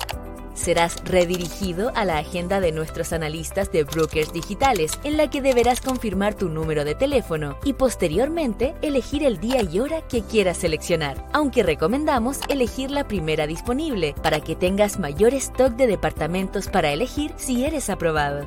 [0.56, 5.80] Serás redirigido a la agenda de nuestros analistas de brokers digitales, en la que deberás
[5.80, 11.28] confirmar tu número de teléfono y posteriormente elegir el día y hora que quieras seleccionar,
[11.32, 17.32] aunque recomendamos elegir la primera disponible para que tengas mayor stock de departamentos para elegir
[17.36, 18.46] si eres aprobado.